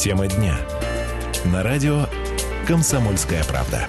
Тема 0.00 0.28
дня. 0.28 0.56
На 1.52 1.62
радио 1.62 2.06
«Комсомольская 2.66 3.44
правда». 3.44 3.86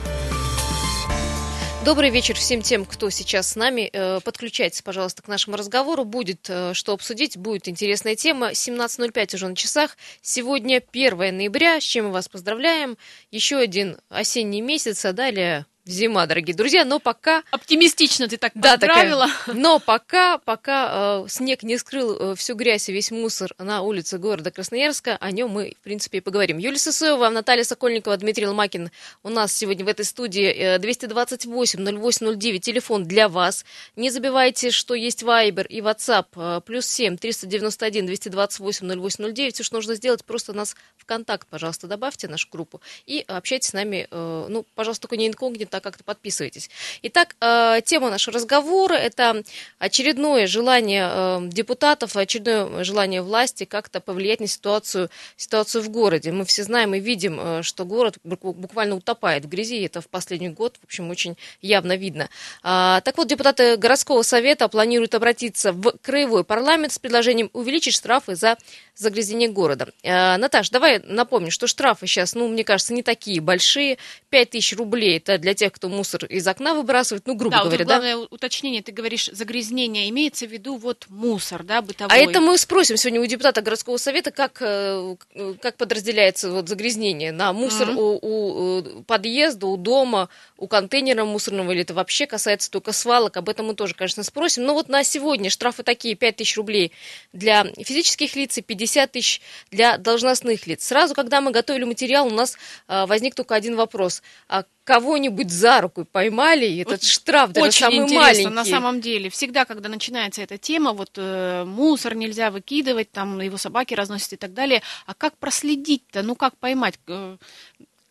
Добрый 1.86 2.10
вечер 2.10 2.36
всем 2.36 2.62
тем, 2.62 2.84
кто 2.84 3.10
сейчас 3.10 3.52
с 3.52 3.56
нами. 3.56 3.90
Э, 3.94 4.20
подключайтесь, 4.20 4.82
пожалуйста, 4.82 5.22
к 5.22 5.30
нашему 5.30 5.56
разговору. 5.56 6.04
Будет 6.04 6.50
э, 6.50 6.74
что 6.74 6.92
обсудить, 6.92 7.38
будет 7.38 7.70
интересная 7.70 8.18
тема. 8.18 8.52
17.05 8.52 9.36
уже 9.36 9.48
на 9.48 9.56
часах. 9.56 9.96
Сегодня 10.22 10.84
1 10.92 11.18
ноября, 11.18 11.80
с 11.80 11.84
чем 11.84 12.08
мы 12.08 12.12
вас 12.12 12.28
поздравляем. 12.28 12.98
Еще 13.32 13.56
один 13.56 13.98
осенний 14.10 14.60
месяц, 14.60 15.06
а 15.06 15.14
далее 15.14 15.66
зима, 15.86 16.26
дорогие 16.26 16.56
друзья, 16.56 16.86
но 16.86 17.00
пока... 17.00 17.44
Оптимистично 17.52 18.28
ты 18.28 18.38
так 18.38 18.52
да, 18.56 18.72
поздравила. 18.72 19.28
Такая, 19.28 19.56
но 19.56 19.80
пока, 19.80 20.38
пока 20.40 21.24
э, 21.24 21.30
снег 21.30 21.64
не 21.64 21.78
скрыл 21.78 22.32
э, 22.32 22.36
всю 22.36 22.56
грязь 22.56 22.90
и 22.90 22.94
весь 22.94 23.12
мусор 23.12 23.54
на 23.58 23.82
улице 23.82 24.18
города 24.18 24.52
Красноярска, 24.52 25.18
о 25.18 25.32
нем 25.32 25.50
мы, 25.50 25.74
в 25.80 25.84
принципе, 25.84 26.20
и 26.20 26.22
поговорим. 26.22 26.58
Юлия 26.58 26.78
Сысоева, 26.78 27.30
Наталья 27.30 27.64
Сокольникова, 27.64 28.18
Дмитрий 28.18 28.48
Ломакин 28.48 28.92
у 29.24 29.30
нас 29.30 29.54
сегодня 29.54 29.86
в 29.86 29.88
этой 29.88 30.06
студии. 30.06 30.46
Э, 30.46 30.78
228-08-09, 30.78 32.60
телефон 32.60 33.06
для 33.06 33.28
вас. 33.30 33.66
Не 33.96 34.10
забывайте, 34.10 34.72
что 34.72 34.94
есть 34.94 35.24
Viber 35.24 35.66
и 35.68 35.82
WhatsApp, 35.82 36.28
э, 36.36 36.62
плюс 36.66 36.88
7 36.88 37.18
391 37.18 38.06
228 38.06 38.88
0809. 38.88 39.56
Все, 39.56 39.64
что 39.64 39.76
нужно 39.76 39.96
сделать, 39.96 40.24
просто 40.24 40.54
нас 40.54 40.76
в 40.98 41.06
контакт, 41.06 41.48
пожалуйста, 41.50 41.88
добавьте 41.88 42.28
нашу 42.28 42.48
группу 42.52 42.82
и 43.06 43.24
общайтесь 43.28 43.70
с 43.70 43.74
нами, 43.74 44.08
э, 44.10 44.46
ну, 44.50 44.66
пожалуйста, 44.76 45.04
только 45.04 45.18
не 45.18 45.28
инкогнито, 45.28 45.71
а 45.74 45.80
как-то 45.80 46.04
подписывайтесь. 46.04 46.70
Итак, 47.04 47.36
э, 47.42 47.82
тема 47.86 48.10
нашего 48.10 48.36
разговора– 48.36 48.94
это 48.96 49.44
очередное 49.80 50.48
желание 50.48 51.08
э, 51.10 51.40
депутатов, 51.44 52.16
очередное 52.16 52.84
желание 52.84 53.22
власти 53.22 53.66
как-то 53.66 54.00
повлиять 54.00 54.40
на 54.40 54.48
ситуацию, 54.48 55.10
ситуацию 55.38 55.82
в 55.84 55.90
городе. 55.90 56.32
Мы 56.32 56.46
все 56.46 56.64
знаем 56.64 56.94
и 56.94 57.00
видим, 57.00 57.40
э, 57.40 57.64
что 57.64 57.86
город 57.86 58.18
буквально 58.24 58.96
утопает 58.96 59.46
в 59.46 59.50
грязи, 59.50 59.78
и 59.78 59.86
это 59.86 60.02
в 60.02 60.08
последний 60.08 60.50
год, 60.50 60.78
в 60.82 60.86
общем, 60.86 61.10
очень 61.10 61.38
явно 61.62 61.96
видно. 61.96 62.30
А, 62.64 63.02
так 63.02 63.18
вот, 63.18 63.28
депутаты 63.28 63.78
городского 63.78 64.22
совета 64.24 64.68
планируют 64.68 65.16
обратиться 65.16 65.74
в 65.74 65.98
краевой 66.02 66.44
парламент 66.44 66.94
с 66.94 67.00
предложением 67.00 67.50
увеличить 67.54 67.96
штрафы 67.96 68.36
за 68.36 68.58
загрязнение 68.96 69.50
города. 69.50 69.88
Наташ, 70.04 70.70
давай 70.70 71.00
напомню, 71.00 71.52
что 71.52 71.68
штрафы 71.68 72.08
сейчас, 72.08 72.36
ну, 72.36 72.48
мне 72.48 72.64
кажется, 72.64 72.94
не 72.94 73.04
такие 73.04 73.42
большие. 73.42 73.98
5 74.30 74.50
тысяч 74.52 74.76
рублей– 74.78 75.18
это 75.26 75.38
для 75.38 75.54
тех, 75.62 75.74
кто 75.74 75.90
мусор 75.90 76.26
из 76.26 76.48
окна 76.48 76.74
выбрасывает, 76.74 77.28
ну, 77.28 77.36
грубо 77.36 77.58
да, 77.58 77.64
говоря, 77.66 77.86
вот 77.86 77.88
главное 77.88 78.16
да? 78.16 78.28
уточнение, 78.32 78.82
ты 78.82 78.92
говоришь 78.92 79.30
загрязнение, 79.32 80.10
имеется 80.10 80.48
в 80.48 80.52
виду 80.52 80.76
вот 80.76 81.06
мусор, 81.08 81.62
да, 81.62 81.84
бытовой. 81.84 82.12
А 82.12 82.18
это 82.18 82.42
мы 82.42 82.58
спросим 82.58 82.98
сегодня 82.98 83.22
у 83.22 83.26
депутата 83.28 83.62
городского 83.62 83.98
совета, 83.98 84.32
как, 84.32 84.58
э, 84.60 85.16
как 85.62 85.78
подразделяется 85.78 86.50
вот 86.50 86.68
загрязнение 86.68 87.32
на 87.32 87.54
мусор 87.54 87.90
mm-hmm. 87.90 88.20
у, 88.22 88.98
у 88.98 89.04
подъезда, 89.04 89.68
у 89.68 89.78
дома, 89.78 90.30
у 90.62 90.68
контейнера 90.68 91.26
мусорного, 91.26 91.72
или 91.72 91.82
это 91.82 91.96
вообще 91.96 92.28
касается 92.28 92.70
только 92.70 92.92
свалок, 92.92 93.36
об 93.36 93.50
этом 93.50 93.66
мы 93.66 93.74
тоже, 93.74 93.96
конечно, 93.96 94.24
спросим. 94.24 94.64
Но 94.64 94.76
вот 94.76 94.90
на 94.90 95.04
сегодня 95.04 95.50
штрафы 95.50 95.82
такие, 95.82 96.14
5 96.14 96.36
тысяч 96.36 96.56
рублей 96.56 96.92
для 97.34 97.64
физических 97.64 98.36
лиц 98.36 98.60
и 98.60 98.62
50 98.62 99.12
тысяч 99.12 99.42
для 99.72 99.98
должностных 99.98 100.68
лиц. 100.68 100.86
Сразу, 100.86 101.16
когда 101.16 101.42
мы 101.42 101.50
готовили 101.52 101.84
материал, 101.84 102.28
у 102.28 102.30
нас 102.30 102.58
э, 102.88 103.08
возник 103.08 103.34
только 103.34 103.56
один 103.56 103.76
вопрос. 103.76 104.22
А 104.48 104.66
кого-нибудь 104.84 105.50
за 105.50 105.82
руку 105.82 106.06
поймали, 106.06 106.66
и 106.66 106.82
этот 106.82 107.04
штраф 107.04 107.52
даже 107.52 107.68
Очень 107.68 107.80
самый 107.80 107.98
интересно, 107.98 108.22
маленький. 108.22 108.50
на 108.50 108.66
самом 108.66 109.02
деле. 109.02 109.30
Всегда, 109.32 109.66
когда 109.66 109.90
начинается 109.90 110.44
эта 110.44 110.60
тема, 110.60 110.94
вот 110.94 111.12
э, 111.18 111.64
мусор 111.66 112.14
нельзя 112.14 112.52
выкидывать, 112.52 113.12
там 113.12 113.40
его 113.40 113.58
собаки 113.58 113.96
разносят 113.96 114.34
и 114.34 114.38
так 114.38 114.54
далее. 114.54 114.84
А 115.08 115.16
как 115.16 115.38
проследить-то? 115.38 116.22
Ну, 116.22 116.36
как 116.36 116.56
поймать? 116.58 117.00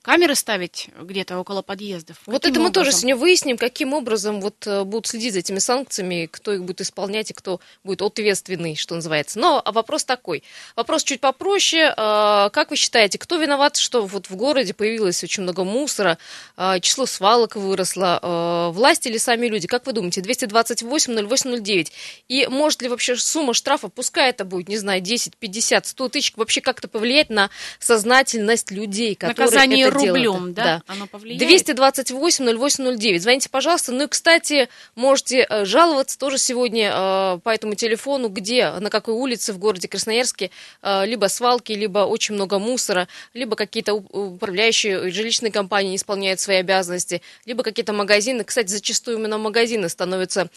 Камеры 0.02 0.34
ставить 0.34 0.88
где-то 0.98 1.38
около 1.38 1.60
подъездов. 1.60 2.16
Вот 2.25 2.47
это 2.47 2.58
мы 2.58 2.69
образом? 2.69 2.72
тоже 2.72 2.92
сегодня 2.92 3.16
выясним, 3.16 3.58
каким 3.58 3.92
образом 3.92 4.41
вот 4.41 4.66
э, 4.66 4.84
будут 4.84 5.06
следить 5.06 5.34
за 5.34 5.41
этими 5.41 5.58
санкциями, 5.58 6.26
кто 6.30 6.54
их 6.54 6.64
будет 6.64 6.80
исполнять 6.80 7.30
и 7.30 7.34
кто 7.34 7.60
будет 7.84 8.00
ответственный, 8.00 8.76
что 8.76 8.94
называется. 8.94 9.38
Но 9.38 9.60
а 9.62 9.72
вопрос 9.72 10.04
такой. 10.04 10.42
Вопрос 10.75 11.04
чуть 11.04 11.20
попроще. 11.20 11.92
А, 11.98 12.48
как 12.48 12.70
вы 12.70 12.76
считаете, 12.76 13.19
кто 13.19 13.36
виноват, 13.36 13.76
что 13.76 14.06
вот 14.06 14.30
в 14.30 14.36
городе 14.36 14.72
появилось 14.72 15.22
очень 15.22 15.42
много 15.42 15.64
мусора, 15.64 16.16
а, 16.56 16.80
число 16.80 17.04
свалок 17.04 17.56
выросло, 17.56 18.70
власти 18.72 19.08
или 19.08 19.19
сами 19.19 19.48
люди? 19.48 19.69
Как 19.69 19.84
вы 19.84 19.92
думаете, 19.92 20.22
228 20.22 21.28
08 21.28 21.84
И 22.28 22.46
может 22.46 22.80
ли 22.80 22.88
вообще 22.88 23.16
сумма 23.16 23.52
штрафа, 23.52 23.88
пускай 23.88 24.30
это 24.30 24.46
будет, 24.46 24.69
не 24.69 24.78
знаю, 24.78 25.02
10, 25.02 25.36
50, 25.36 25.86
100 25.86 26.08
тысяч, 26.08 26.32
вообще 26.36 26.62
как-то 26.62 26.88
повлиять 26.88 27.28
на 27.28 27.50
сознательность 27.78 28.70
людей, 28.70 29.14
которые 29.14 29.44
Наказание 29.44 29.89
это 29.90 30.06
рублем, 30.06 30.52
да? 30.52 30.64
да? 30.64 30.82
Оно 30.86 31.06
повлияет? 31.06 31.40
228 31.40 32.58
08 32.58 33.18
Звоните, 33.18 33.48
пожалуйста. 33.48 33.92
Ну 33.92 34.04
и, 34.04 34.06
кстати, 34.06 34.68
можете 34.94 35.46
э, 35.48 35.64
жаловаться 35.64 36.18
тоже 36.18 36.38
сегодня 36.38 36.92
э, 36.94 37.38
по 37.42 37.50
этому 37.50 37.74
телефону, 37.74 38.28
где, 38.28 38.70
на 38.70 38.90
какой 38.90 39.14
улице 39.14 39.52
в 39.52 39.58
городе 39.58 39.88
Красноярске 39.88 40.50
э, 40.82 41.06
либо 41.06 41.26
свалки, 41.26 41.72
либо 41.72 42.00
очень 42.00 42.34
много 42.34 42.58
мусора, 42.58 43.08
либо 43.34 43.56
какие-то 43.56 43.94
управляющие 43.94 45.10
жилищные 45.10 45.52
компании 45.52 45.90
не 45.90 45.96
исполняют 45.96 46.40
свои 46.40 46.56
обязанности, 46.56 47.22
либо 47.46 47.62
какие-то 47.62 47.92
магазины. 47.92 48.44
Кстати, 48.44 48.68
зачастую 48.68 49.18
именно 49.18 49.38
магазины 49.38 49.88
становятся 49.88 50.48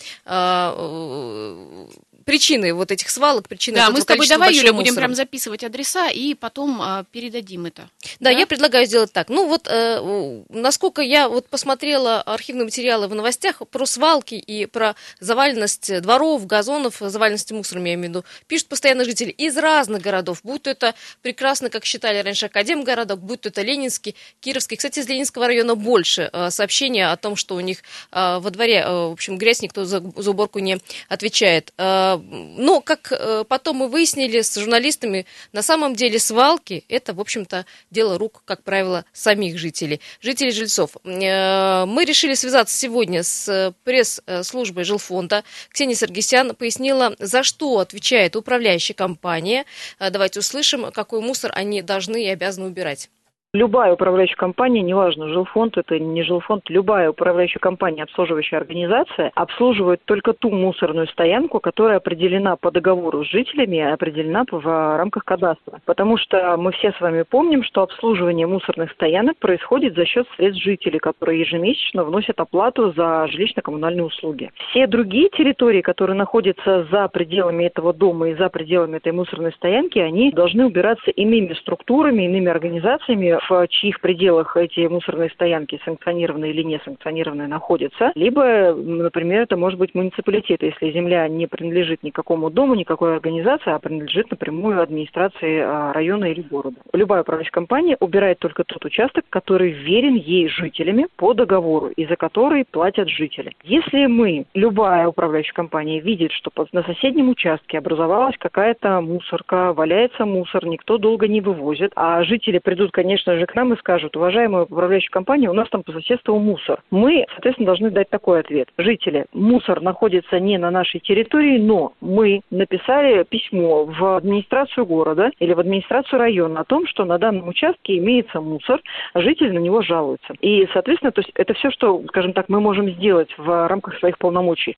причиной 2.26 2.72
вот 2.72 2.92
этих 2.92 3.10
свалок, 3.10 3.48
причиной 3.48 3.78
Да, 3.78 3.90
мы 3.90 4.02
с 4.02 4.06
тобой 4.06 4.28
давай, 4.28 4.54
Юля, 4.54 4.74
мусора. 4.74 4.84
будем 4.84 4.96
прям 4.96 5.16
записывать 5.16 5.64
адреса 5.64 6.10
и 6.10 6.34
потом 6.34 6.82
а, 6.82 7.06
передадим 7.12 7.66
это. 7.66 7.90
Да, 8.20 8.32
да, 8.34 8.40
я 8.40 8.48
предлагаю 8.48 8.86
сделать 8.86 9.12
так. 9.12 9.30
Ну 9.30 9.48
вот, 9.48 9.68
э, 9.68 10.44
насколько 10.50 11.02
я 11.02 11.30
вот 11.30 11.48
посмотрела 11.48 12.22
архивные 12.22 12.66
материалы 12.66 13.08
в 13.08 13.16
новостях 13.16 13.68
про 13.68 13.86
свалки 13.86 14.36
и 14.36 14.66
про 14.66 14.96
заваленность 15.20 16.02
дворов, 16.02 16.46
газонов, 16.48 16.98
заваленность 17.00 17.52
мусором, 17.52 17.86
я 17.86 17.94
имею 17.94 18.08
в 18.08 18.10
виду, 18.10 18.26
пишут 18.48 18.68
постоянно 18.68 19.06
жители 19.06 19.30
из 19.30 19.58
разных 19.58 20.02
городов, 20.02 20.40
будь 20.44 20.64
то 20.64 20.70
это 20.70 20.96
прекрасно, 21.22 21.70
как 21.70 21.86
считали 21.86 22.20
раньше, 22.20 22.48
Академгородок, 22.48 23.20
будь 23.20 23.42
то 23.42 23.50
это 23.50 23.62
Ленинский, 23.62 24.16
Кировский. 24.40 24.78
Кстати, 24.78 25.00
из 25.00 25.08
Ленинского 25.08 25.48
района 25.48 25.76
больше 25.76 26.30
э, 26.32 26.50
сообщения 26.50 27.12
о 27.12 27.18
том, 27.18 27.36
что 27.36 27.56
у 27.56 27.60
них 27.60 27.80
э, 28.12 28.40
во 28.40 28.50
дворе, 28.50 28.84
э, 28.86 28.90
в 28.90 29.12
общем, 29.12 29.38
грязь, 29.38 29.62
никто 29.62 29.86
за, 29.86 30.04
за 30.16 30.32
уборку 30.32 30.60
не 30.60 30.80
отвечает. 31.10 31.74
Э, 31.78 32.13
но, 32.18 32.82
как 32.82 33.12
э, 33.12 33.44
потом 33.48 33.78
мы 33.78 33.88
выяснили 33.88 34.42
с 34.42 34.56
журналистами, 34.56 35.26
на 35.52 35.62
самом 35.62 35.96
деле 35.96 36.20
свалки– 36.20 36.84
это, 36.90 37.14
в 37.14 37.22
общем-то, 37.22 37.66
дело 37.92 38.18
рук, 38.18 38.44
как 38.46 38.64
правило, 38.64 39.06
самих 39.14 39.58
жителей, 39.58 40.02
жителей 40.22 40.52
жильцов. 40.52 40.98
Э, 41.04 41.86
мы 41.86 42.06
решили 42.06 42.34
связаться 42.34 42.76
сегодня 42.76 43.24
с 43.24 43.74
пресс-службой 43.84 44.84
жилфонда. 44.84 45.44
Ксения 45.70 45.96
Саргисян 45.96 46.56
пояснила, 46.56 47.16
за 47.20 47.44
что 47.44 47.80
отвечает 47.80 48.36
управляющая 48.36 48.96
компания. 48.96 49.66
Э, 50.00 50.10
давайте 50.10 50.40
услышим, 50.40 50.92
какой 50.92 51.22
мусор 51.22 51.52
они 51.56 51.82
должны 51.82 52.24
и 52.24 52.30
обязаны 52.30 52.68
убирать. 52.68 53.10
Любая 53.56 53.94
управляющая 53.94 54.36
компания, 54.36 54.82
неважно, 54.82 55.28
жилфонд 55.28 55.78
это 55.78 56.00
не 56.00 56.24
жилфонд, 56.24 56.64
любая 56.70 57.12
управляющая 57.12 57.60
компания, 57.60 58.02
обслуживающая 58.02 58.58
организация, 58.58 59.32
обслуживает 59.36 60.02
только 60.06 60.34
ту 60.34 60.50
мусорную 60.50 61.06
стоянку, 61.06 61.60
которая 61.60 61.98
определена 61.98 62.56
по 62.56 62.72
договору 62.72 63.24
с 63.24 63.30
жителями 63.30 63.76
и 63.76 63.82
определена 63.82 64.44
в 64.50 64.98
рамках 64.98 65.24
кадастра. 65.24 65.82
Потому 65.86 66.18
что 66.18 66.58
мы 66.58 66.72
все 66.72 66.94
с 66.94 67.00
вами 67.00 67.22
помним, 67.30 67.64
что 67.64 67.84
обслуживание 67.84 68.48
мусорных 68.48 68.92
стоянок 68.94 69.38
происходит 69.38 69.94
за 69.94 70.08
счет 70.08 70.28
средств 70.36 70.64
жителей, 70.64 70.98
которые 70.98 71.42
ежемесячно 71.42 72.06
вносят 72.06 72.40
оплату 72.40 72.92
за 72.94 73.28
жилищно-коммунальные 73.28 74.06
услуги. 74.06 74.50
Все 74.72 74.88
другие 74.88 75.30
территории, 75.30 75.82
которые 75.82 76.18
находятся 76.18 76.88
за 76.90 77.08
пределами 77.08 77.66
этого 77.66 77.94
дома 77.94 78.30
и 78.30 78.34
за 78.34 78.50
пределами 78.50 78.98
этой 78.98 79.12
мусорной 79.12 79.52
стоянки, 79.52 80.00
они 80.00 80.32
должны 80.32 80.66
убираться 80.66 81.12
иными 81.12 81.54
структурами, 81.54 82.24
иными 82.24 82.48
организациями, 82.48 83.38
в 83.50 83.68
чьих 83.68 84.00
пределах 84.02 84.58
эти 84.58 84.88
мусорные 84.88 85.30
стоянки 85.30 85.80
санкционированные 85.86 86.52
или 86.52 86.64
не 86.64 86.80
санкционированные 86.80 87.48
находятся, 87.48 88.12
либо, 88.16 88.74
например, 88.74 89.42
это 89.42 89.58
может 89.58 89.80
быть 89.80 89.96
муниципалитет, 89.96 90.64
если 90.64 90.92
земля 90.92 91.28
не 91.28 91.48
принадлежит 91.48 92.04
никакому 92.04 92.50
дому, 92.50 92.76
никакой 92.76 93.14
организации, 93.16 93.72
а 93.72 93.80
принадлежит 93.80 94.32
напрямую 94.32 94.82
администрации 94.82 95.60
а, 95.60 95.94
района 95.94 96.26
или 96.26 96.42
города. 96.42 96.78
Любая 96.94 97.22
управляющая 97.22 97.52
компания 97.52 97.98
убирает 98.00 98.40
только 98.40 98.64
тот 98.64 98.84
участок, 98.86 99.26
который 99.30 99.72
верен 99.72 100.16
ей 100.16 100.48
жителями 100.48 101.08
по 101.16 101.34
договору 101.34 101.88
и 101.88 102.06
за 102.06 102.16
который 102.16 102.66
платят 102.70 103.10
жители. 103.10 103.54
Если 103.64 104.06
мы, 104.06 104.46
любая 104.54 105.08
управляющая 105.08 105.54
компания, 105.54 106.00
видит, 106.00 106.32
что 106.32 106.52
на 106.72 106.84
соседнем 106.84 107.30
участке 107.30 107.78
образовалась 107.78 108.36
какая-то 108.38 109.02
мусорка, 109.02 109.74
валяется 109.74 110.26
мусор, 110.26 110.66
никто 110.66 110.98
долго 110.98 111.28
не 111.28 111.42
вывозит, 111.42 111.92
а 111.96 112.24
жители 112.24 112.60
придут, 112.60 112.92
конечно 112.92 113.33
же 113.38 113.46
к 113.46 113.56
нам 113.56 113.74
и 113.74 113.78
скажут, 113.78 114.16
уважаемая 114.16 114.64
управляющая 114.64 115.10
компания, 115.10 115.50
у 115.50 115.54
нас 115.54 115.70
там 115.70 115.84
по 115.84 115.92
соседству 115.92 116.38
мусор. 116.40 116.82
Мы, 116.92 117.26
соответственно, 117.32 117.68
должны 117.68 117.90
дать 117.92 118.10
такой 118.10 118.40
ответ. 118.40 118.70
Жители, 118.78 119.26
мусор 119.34 119.82
находится 119.82 120.40
не 120.40 120.58
на 120.58 120.72
нашей 120.72 121.00
территории, 121.00 121.58
но 121.58 121.94
мы 122.02 122.42
написали 122.52 123.24
письмо 123.24 123.86
в 123.86 124.18
администрацию 124.18 124.86
города 124.86 125.32
или 125.40 125.54
в 125.54 125.60
администрацию 125.60 126.20
района 126.20 126.62
о 126.62 126.66
том, 126.66 126.88
что 126.88 127.06
на 127.06 127.18
данном 127.18 127.48
участке 127.48 127.98
имеется 127.98 128.42
мусор, 128.42 128.82
а 129.14 129.22
жители 129.22 129.52
на 129.52 129.60
него 129.60 129.82
жалуются. 129.82 130.34
И, 130.42 130.68
соответственно, 130.74 131.12
то 131.12 131.22
есть 131.22 131.32
это 131.36 131.54
все, 131.54 131.72
что, 131.72 132.04
скажем 132.08 132.34
так, 132.34 132.50
мы 132.50 132.60
можем 132.60 132.90
сделать 132.92 133.34
в 133.38 133.68
рамках 133.68 133.98
своих 134.00 134.18
полномочий. 134.18 134.76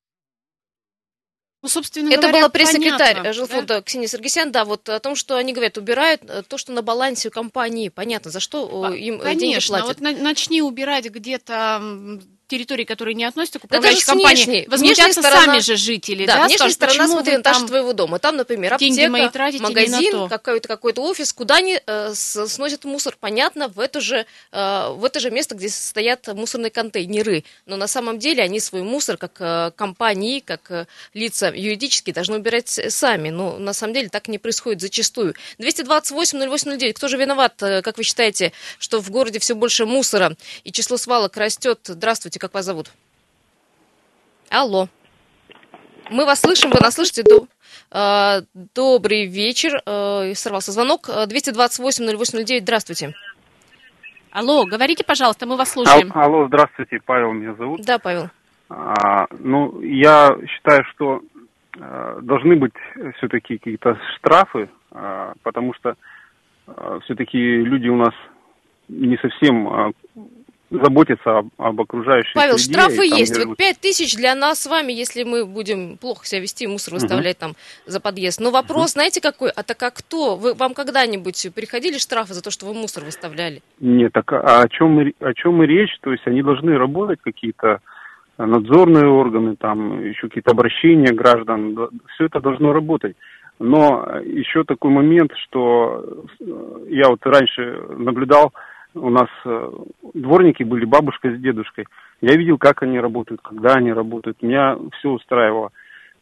Ну, 1.66 1.70
собственно 1.70 2.10
Это 2.10 2.22
говоря, 2.22 2.40
была 2.42 2.50
пресс-секретарь 2.50 3.16
понятно, 3.16 3.34
жилфонда 3.34 3.74
да? 3.78 3.82
Ксения 3.82 4.08
Саргисян, 4.08 4.52
да, 4.52 4.66
вот 4.66 4.88
о 4.88 5.00
том, 5.00 5.16
что 5.16 5.36
они 5.36 5.52
говорят, 5.52 5.80
убирают 5.80 6.22
э, 6.28 6.44
то, 6.48 6.60
что 6.60 6.72
на 6.74 6.84
балансе 6.84 7.30
у 7.30 7.32
компании. 7.32 7.90
Понятно, 7.90 8.30
за 8.30 8.40
что 8.40 8.92
э, 8.94 8.98
им 9.00 9.16
э, 9.20 9.24
деньги 9.32 9.40
Конечно, 9.40 9.80
платят. 9.80 9.88
вот 9.88 10.00
на- 10.02 10.12
начни 10.24 10.62
убирать 10.62 11.06
где-то 11.10 11.82
территории, 12.48 12.84
которые 12.84 13.16
не 13.16 13.24
относятся 13.26 13.60
к 13.60 13.64
управляющей 13.66 14.06
компании, 14.06 14.36
внешней- 14.46 14.68
возмутятся 14.68 15.22
сторона- 15.22 15.46
сами 15.46 15.60
же 15.60 15.76
жители, 15.76 16.26
Да, 16.26 16.36
да, 16.36 16.40
внешняя 16.46 16.58
скажут, 16.58 16.74
сторона 16.76 16.94
почему 17.00 17.12
смотри 17.14 17.32
вы 17.32 17.38
на 17.38 17.42
этаж 17.42 17.58
там 17.58 17.68
твоего 17.68 17.94
дома. 17.94 18.20
Там, 18.20 18.36
например, 18.38 18.74
аптека, 18.74 19.10
мои 19.10 19.22
магазин, 19.60 20.12
то. 20.12 20.28
какой-то 20.30 20.68
какой-то 20.68 21.02
офис, 21.02 21.34
куда 21.34 21.56
они 21.56 21.80
э, 21.86 22.14
с- 22.14 22.48
сносят 22.48 22.84
мусор. 22.86 23.18
Понятно, 23.20 23.68
в 23.68 23.80
это, 23.80 24.00
же, 24.02 24.26
э, 24.52 24.90
в 24.92 25.04
это 25.06 25.20
же 25.20 25.32
место, 25.32 25.56
где 25.56 25.70
стоят 25.70 26.28
мусорные 26.28 26.70
контейнеры. 26.72 27.44
Но 27.66 27.76
на 27.78 27.88
самом 27.88 28.20
деле 28.20 28.44
они 28.44 28.60
свой 28.60 28.84
мусор, 28.84 29.18
как 29.18 29.34
э, 29.40 29.72
компании, 29.76 30.40
как 30.40 30.70
э, 30.72 30.86
лица 31.14 31.48
юридические, 31.54 32.14
должны 32.14 32.38
убирать 32.38 32.68
сами. 32.90 33.30
Но 33.30 33.58
на 33.58 33.74
самом 33.74 33.94
деле 33.94 34.10
так 34.10 34.28
не 34.28 34.38
происходит 34.38 34.82
зачастую. 34.82 35.34
228-0809. 35.60 36.94
Кто 36.94 37.08
же 37.08 37.18
виноват, 37.18 37.62
э, 37.62 37.82
как 37.82 37.98
вы 37.98 38.04
считаете, 38.04 38.52
что 38.80 39.02
в 39.02 39.10
городе 39.10 39.40
все 39.40 39.56
больше 39.56 39.86
мусора 39.86 40.36
и 40.64 40.72
число 40.72 40.98
свалок 40.98 41.38
растет? 41.38 41.80
Здравствуйте, 41.86 42.35
как 42.40 42.54
вас 42.54 42.66
зовут? 42.66 42.92
Алло. 44.50 44.88
Мы 46.10 46.26
вас 46.26 46.42
слышим, 46.42 46.70
вы 46.70 46.78
нас 46.82 46.96
слышите? 46.96 47.24
До- 47.24 47.48
э, 47.92 48.42
Добрый 48.76 49.26
вечер. 49.26 49.82
Э, 49.86 50.34
Сорвался 50.36 50.72
звонок. 50.72 51.10
Э, 51.10 51.26
228-0809. 51.28 52.62
Здравствуйте. 52.62 53.14
Алло, 54.32 54.66
говорите, 54.66 55.04
пожалуйста, 55.04 55.46
мы 55.46 55.56
вас 55.58 55.70
Ал- 55.70 55.74
слушаем. 55.86 56.12
Алло, 56.14 56.48
здравствуйте, 56.48 57.00
Павел 57.06 57.32
меня 57.32 57.56
зовут. 57.56 57.82
Да, 57.82 58.00
Павел. 58.00 58.30
А, 58.70 59.28
ну, 59.40 59.80
я 59.82 60.36
считаю, 60.48 60.84
что 60.94 61.22
а, 61.80 62.20
должны 62.22 62.56
быть 62.56 62.74
все-таки 63.18 63.58
какие-то 63.58 63.98
штрафы, 64.18 64.70
а, 64.92 65.34
потому 65.44 65.74
что 65.74 65.96
все-таки 67.04 67.38
люди 67.38 67.88
у 67.90 67.96
нас 67.96 68.14
не 68.90 69.18
совсем 69.18 69.68
а, 69.68 69.92
заботятся 70.70 71.40
об, 71.40 71.50
об 71.58 71.82
окружающей 71.82 72.34
Павел, 72.34 72.58
среде, 72.58 72.74
штрафы 72.74 73.06
и 73.06 73.10
там 73.10 73.20
есть. 73.20 73.36
живут. 73.36 73.48
Вот 73.50 73.58
5 73.58 73.80
тысяч 73.80 74.16
для 74.16 74.36
нас 74.36 74.62
с 74.62 74.68
вами, 74.68 74.92
если 74.92 75.24
мы 75.24 75.46
будем 75.46 75.98
плохо 75.98 76.26
себя 76.26 76.42
вести, 76.42 76.68
мусор 76.68 76.96
выставлять 76.96 77.38
там 77.38 77.54
за 77.86 78.00
подъезд. 78.00 78.40
Но 78.40 78.52
вопрос, 78.52 78.94
знаете 78.94 79.22
какой? 79.22 79.52
А 79.52 79.64
так 79.64 79.82
а 79.84 79.92
кто? 79.92 80.36
Вы, 80.36 80.54
вам 80.54 80.74
когда-нибудь 80.74 81.48
приходили 81.54 81.98
штрафы 81.98 82.34
за 82.34 82.44
то, 82.44 82.52
что 82.52 82.66
вы 82.66 82.74
мусор 82.74 83.04
выставляли? 83.04 83.62
Нет, 83.80 84.12
так 84.14 84.32
а 84.34 84.62
о 84.62 84.70
чем, 84.70 84.92
мы, 84.92 85.14
о 85.20 85.34
чем 85.34 85.62
и 85.64 85.68
речь? 85.68 85.98
То 86.02 86.12
есть 86.12 86.26
они 86.26 86.42
должны 86.42 86.78
работать 86.78 87.20
какие-то 87.22 87.80
надзорные 88.38 89.08
органы, 89.08 89.56
там 89.56 90.04
еще 90.04 90.28
какие-то 90.28 90.52
обращения 90.52 91.14
граждан, 91.14 91.90
все 92.14 92.26
это 92.26 92.40
должно 92.42 92.74
работать. 92.74 93.16
Но 93.60 94.06
еще 94.26 94.66
такой 94.66 94.92
момент, 94.92 95.32
что 95.46 96.04
э, 96.42 96.86
я 96.90 97.08
вот 97.08 97.26
раньше 97.26 97.82
наблюдал, 97.98 98.54
у 98.96 99.10
нас 99.10 99.30
э, 99.46 99.72
дворники 100.14 100.64
были 100.64 100.86
бабушка 100.86 101.30
с 101.30 101.40
дедушкой. 101.40 101.86
Я 102.22 102.36
видел, 102.36 102.58
как 102.58 102.82
они 102.82 103.00
работают, 103.00 103.42
когда 103.42 103.74
они 103.74 103.92
работают. 103.92 104.42
Меня 104.42 104.78
все 104.98 105.10
устраивало. 105.10 105.72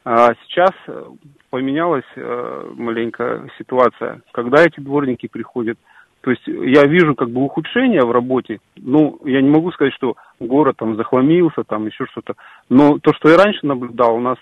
А 0.04 0.34
сейчас 0.44 0.72
э, 0.88 1.04
поменялась 1.50 2.04
э, 2.16 2.74
маленько 2.76 3.48
ситуация. 3.58 4.22
Когда 4.32 4.64
эти 4.64 4.80
дворники 4.80 5.28
приходят, 5.28 5.78
то 6.22 6.32
есть 6.32 6.46
я 6.48 6.86
вижу 6.86 7.16
как 7.16 7.30
бы 7.30 7.42
ухудшение 7.42 8.04
в 8.04 8.12
работе. 8.12 8.60
Ну, 8.78 9.20
я 9.24 9.42
не 9.42 9.50
могу 9.50 9.72
сказать, 9.72 9.94
что 9.94 10.16
город 10.40 10.78
там 10.78 10.96
захламился, 10.96 11.64
там 11.64 11.86
еще 11.86 12.06
что-то. 12.08 12.36
Но 12.70 12.98
то, 13.00 13.14
что 13.14 13.30
я 13.30 13.38
раньше 13.38 13.66
наблюдал, 13.66 14.16
у 14.16 14.22
нас 14.22 14.38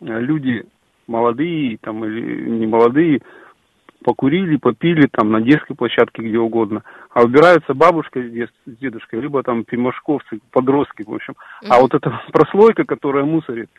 люди 0.00 0.64
молодые 1.06 1.78
там 1.78 2.04
или 2.04 2.48
не 2.48 2.66
молодые, 2.66 3.22
покурили, 4.04 4.56
попили 4.56 5.08
там 5.10 5.32
на 5.32 5.40
детской 5.40 5.74
площадке, 5.74 6.22
где 6.22 6.38
угодно. 6.38 6.82
А 7.16 7.22
убираются 7.22 7.72
бабушка 7.72 8.20
с, 8.20 8.30
дед- 8.30 8.52
с 8.66 8.76
дедушкой, 8.76 9.22
либо 9.22 9.42
там 9.42 9.64
пимашковцы, 9.64 10.38
подростки, 10.50 11.02
в 11.02 11.14
общем. 11.14 11.34
А 11.62 11.76
Мгм. 11.76 11.80
вот 11.80 11.94
эта 11.94 12.10
прослойка, 12.30 12.84
которая 12.84 13.24
мусорит, 13.24 13.70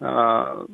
а, 0.00 0.64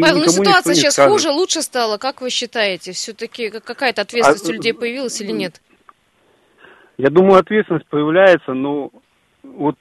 Павел, 0.00 0.18
ну 0.18 0.26
ситуация 0.26 0.74
сейчас 0.74 0.94
скажет. 0.94 1.12
хуже, 1.12 1.30
лучше 1.30 1.62
стала. 1.62 1.98
Как 1.98 2.20
вы 2.20 2.30
считаете? 2.30 2.90
Все-таки 2.90 3.50
какая-то 3.50 4.02
ответственность 4.02 4.48
А, 4.48 4.50
у 4.50 4.54
людей 4.54 4.74
появилась 4.74 5.20
или 5.20 5.30
нет? 5.30 5.60
Я 6.98 7.10
думаю, 7.10 7.38
ответственность 7.38 7.86
появляется, 7.86 8.52
но 8.52 8.90
вот 9.44 9.76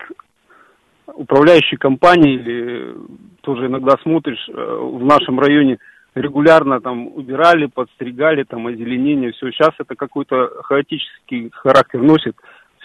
управляющие 1.08 1.80
компании 1.80 2.36
или 2.36 2.96
тоже 3.42 3.66
иногда 3.66 3.98
смотришь, 4.04 4.48
э, 4.50 4.54
в 4.54 5.04
нашем 5.04 5.40
районе 5.40 5.80
регулярно 6.16 6.82
там 6.82 7.08
убирали, 7.08 7.68
подстригали, 7.68 8.44
там 8.44 8.68
озеленение, 8.68 9.32
все. 9.32 9.52
Сейчас 9.52 9.72
это 9.80 9.96
какой-то 9.96 10.62
хаотический 10.64 11.50
характер 11.54 12.02
носит. 12.02 12.36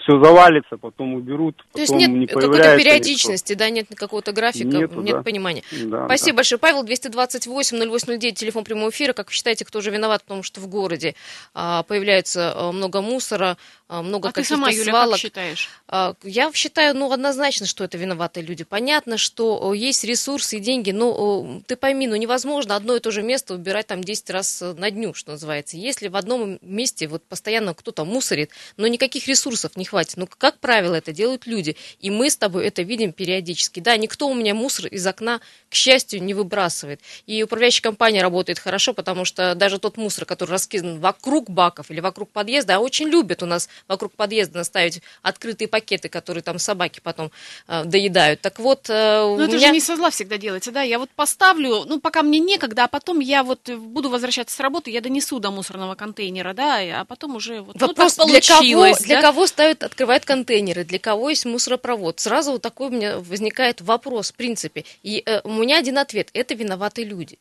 Все 0.07 0.23
завалится, 0.23 0.77
потом 0.77 1.15
уберут, 1.15 1.65
То 1.73 1.81
есть 1.81 1.91
нет 1.91 2.09
не 2.09 2.27
какой-то 2.27 2.77
периодичности, 2.77 3.55
да, 3.55 3.69
нет 3.69 3.87
какого-то 3.93 4.31
графика, 4.31 4.69
Нету, 4.69 5.01
нет 5.01 5.17
да. 5.17 5.21
понимания. 5.21 5.63
никто. 5.69 5.89
Да, 5.89 6.05
Спасибо 6.05 6.31
да. 6.31 6.35
большое. 6.37 6.59
Павел, 6.59 6.85
228-0809, 6.85 8.31
телефон 8.31 8.63
прямого 8.63 8.89
эфира. 8.89 9.11
Как 9.11 9.27
вы 9.27 9.33
считаете, 9.33 9.65
кто 9.65 9.81
же 9.81 9.91
виноват, 9.91 10.23
потому 10.23 10.43
что 10.43 10.61
в 10.61 10.67
городе 10.67 11.15
а, 11.53 11.83
появляется 11.83 12.53
а, 12.55 12.71
много 12.71 13.01
мусора, 13.01 13.57
а, 13.89 14.01
много 14.01 14.29
А 14.29 14.31
ты 14.31 14.41
каких-то 14.41 14.55
сама, 14.55 14.69
Юля, 14.69 14.91
свалок? 14.91 15.11
как 15.11 15.19
считаешь? 15.19 15.69
А, 15.87 16.13
Я 16.23 16.51
считаю, 16.53 16.95
ну, 16.95 17.11
однозначно, 17.11 17.65
что 17.65 17.83
это 17.83 17.97
виноватые 17.97 18.45
люди. 18.45 18.63
Понятно, 18.63 19.17
что 19.17 19.73
есть 19.73 20.03
ресурсы 20.03 20.57
и 20.57 20.59
деньги, 20.59 20.91
но 20.91 21.61
ты 21.67 21.75
пойми, 21.75 22.07
ну, 22.07 22.15
невозможно 22.15 22.75
одно 22.75 22.95
и 22.95 22.99
то 22.99 23.11
же 23.11 23.23
место 23.23 23.53
убирать 23.53 23.87
там 23.87 24.03
10 24.03 24.29
раз 24.29 24.61
э, 24.61 24.73
на 24.73 24.91
дню, 24.91 25.13
что 25.13 25.31
называется. 25.31 25.77
Если 25.77 26.07
в 26.07 26.15
одном 26.15 26.59
месте 26.61 27.07
вот 27.07 27.23
постоянно 27.23 27.73
кто-то 27.73 28.03
мусорит, 28.03 28.51
но 28.75 28.87
никаких 28.87 29.27
ресурсов 29.27 29.77
не 29.77 29.85
хватит, 29.97 30.17
ну, 30.17 30.27
как 30.37 30.59
правило, 30.59 30.93
это 30.93 31.11
делают 31.11 31.47
люди. 31.47 31.75
И 31.99 32.11
мы 32.11 32.29
с 32.29 32.37
тобой 32.37 32.67
это 32.67 32.83
видим 32.83 33.13
периодически. 33.13 33.79
Да, 33.79 33.97
никто 33.97 34.27
у 34.27 34.35
меня 34.35 34.53
мусор 34.53 34.85
из 34.85 35.07
окна, 35.07 35.39
к 35.69 35.73
счастью, 35.73 36.21
не 36.21 36.35
выбрасывает. 36.35 37.01
И 37.25 37.41
управляющая 37.41 37.81
компания 37.81 38.21
работает 38.21 38.59
хорошо, 38.59 38.93
потому 38.93 39.25
что 39.25 39.55
даже 39.55 39.79
тот 39.79 39.97
мусор, 39.97 40.25
который 40.25 40.51
раскидан 40.51 40.99
вокруг 40.99 41.49
баков 41.49 41.89
или 41.89 41.99
вокруг 41.99 42.29
подъезда, 42.29 42.75
а 42.75 42.79
очень 42.79 43.07
любят 43.07 43.41
у 43.41 43.47
нас 43.47 43.69
вокруг 43.87 44.13
подъезда 44.13 44.59
наставить 44.59 45.01
открытые 45.23 45.67
пакеты, 45.67 46.09
которые 46.09 46.43
там 46.43 46.59
собаки 46.59 46.99
потом 47.03 47.31
э, 47.67 47.83
доедают. 47.85 48.41
Так 48.41 48.59
вот, 48.59 48.87
э, 48.89 49.23
у 49.23 49.37
Ну, 49.37 49.43
это 49.45 49.55
меня... 49.55 49.67
же 49.69 49.73
не 49.73 49.81
со 49.81 49.95
зла 49.95 50.11
всегда 50.11 50.37
делается, 50.37 50.71
да? 50.71 50.83
Я 50.83 50.99
вот 50.99 51.09
поставлю, 51.09 51.85
ну, 51.85 51.99
пока 51.99 52.21
мне 52.21 52.37
некогда, 52.37 52.83
а 52.83 52.87
потом 52.87 53.19
я 53.19 53.43
вот 53.43 53.67
буду 53.67 54.11
возвращаться 54.11 54.55
с 54.55 54.59
работы, 54.59 54.91
я 54.91 55.01
донесу 55.01 55.39
до 55.39 55.49
мусорного 55.49 55.95
контейнера, 55.95 56.53
да, 56.53 57.01
а 57.01 57.05
потом 57.05 57.35
уже 57.35 57.61
вот, 57.61 57.75
ну, 57.79 57.87
Вопрос, 57.87 58.13
так 58.13 58.27
для 58.27 58.41
кого, 58.41 58.57
получилось, 58.59 59.07
для 59.07 59.15
да? 59.15 59.21
кого 59.21 59.47
ставят, 59.47 59.79
открывают 59.87 60.25
контейнеры, 60.25 60.83
для 60.83 60.99
кого 60.99 61.29
есть 61.29 61.45
мусоропровод. 61.45 62.19
Сразу 62.19 62.53
вот 62.53 62.61
такой 62.61 62.87
у 62.87 62.91
меня 62.91 63.19
возникает 63.19 63.81
вопрос, 63.81 64.31
в 64.31 64.35
принципе. 64.35 64.85
И 65.03 65.23
э, 65.25 65.41
у 65.43 65.53
меня 65.53 65.79
один 65.79 65.97
ответ– 65.97 66.29
это 66.33 66.53
виноваты 66.53 67.03
люди. 67.03 67.39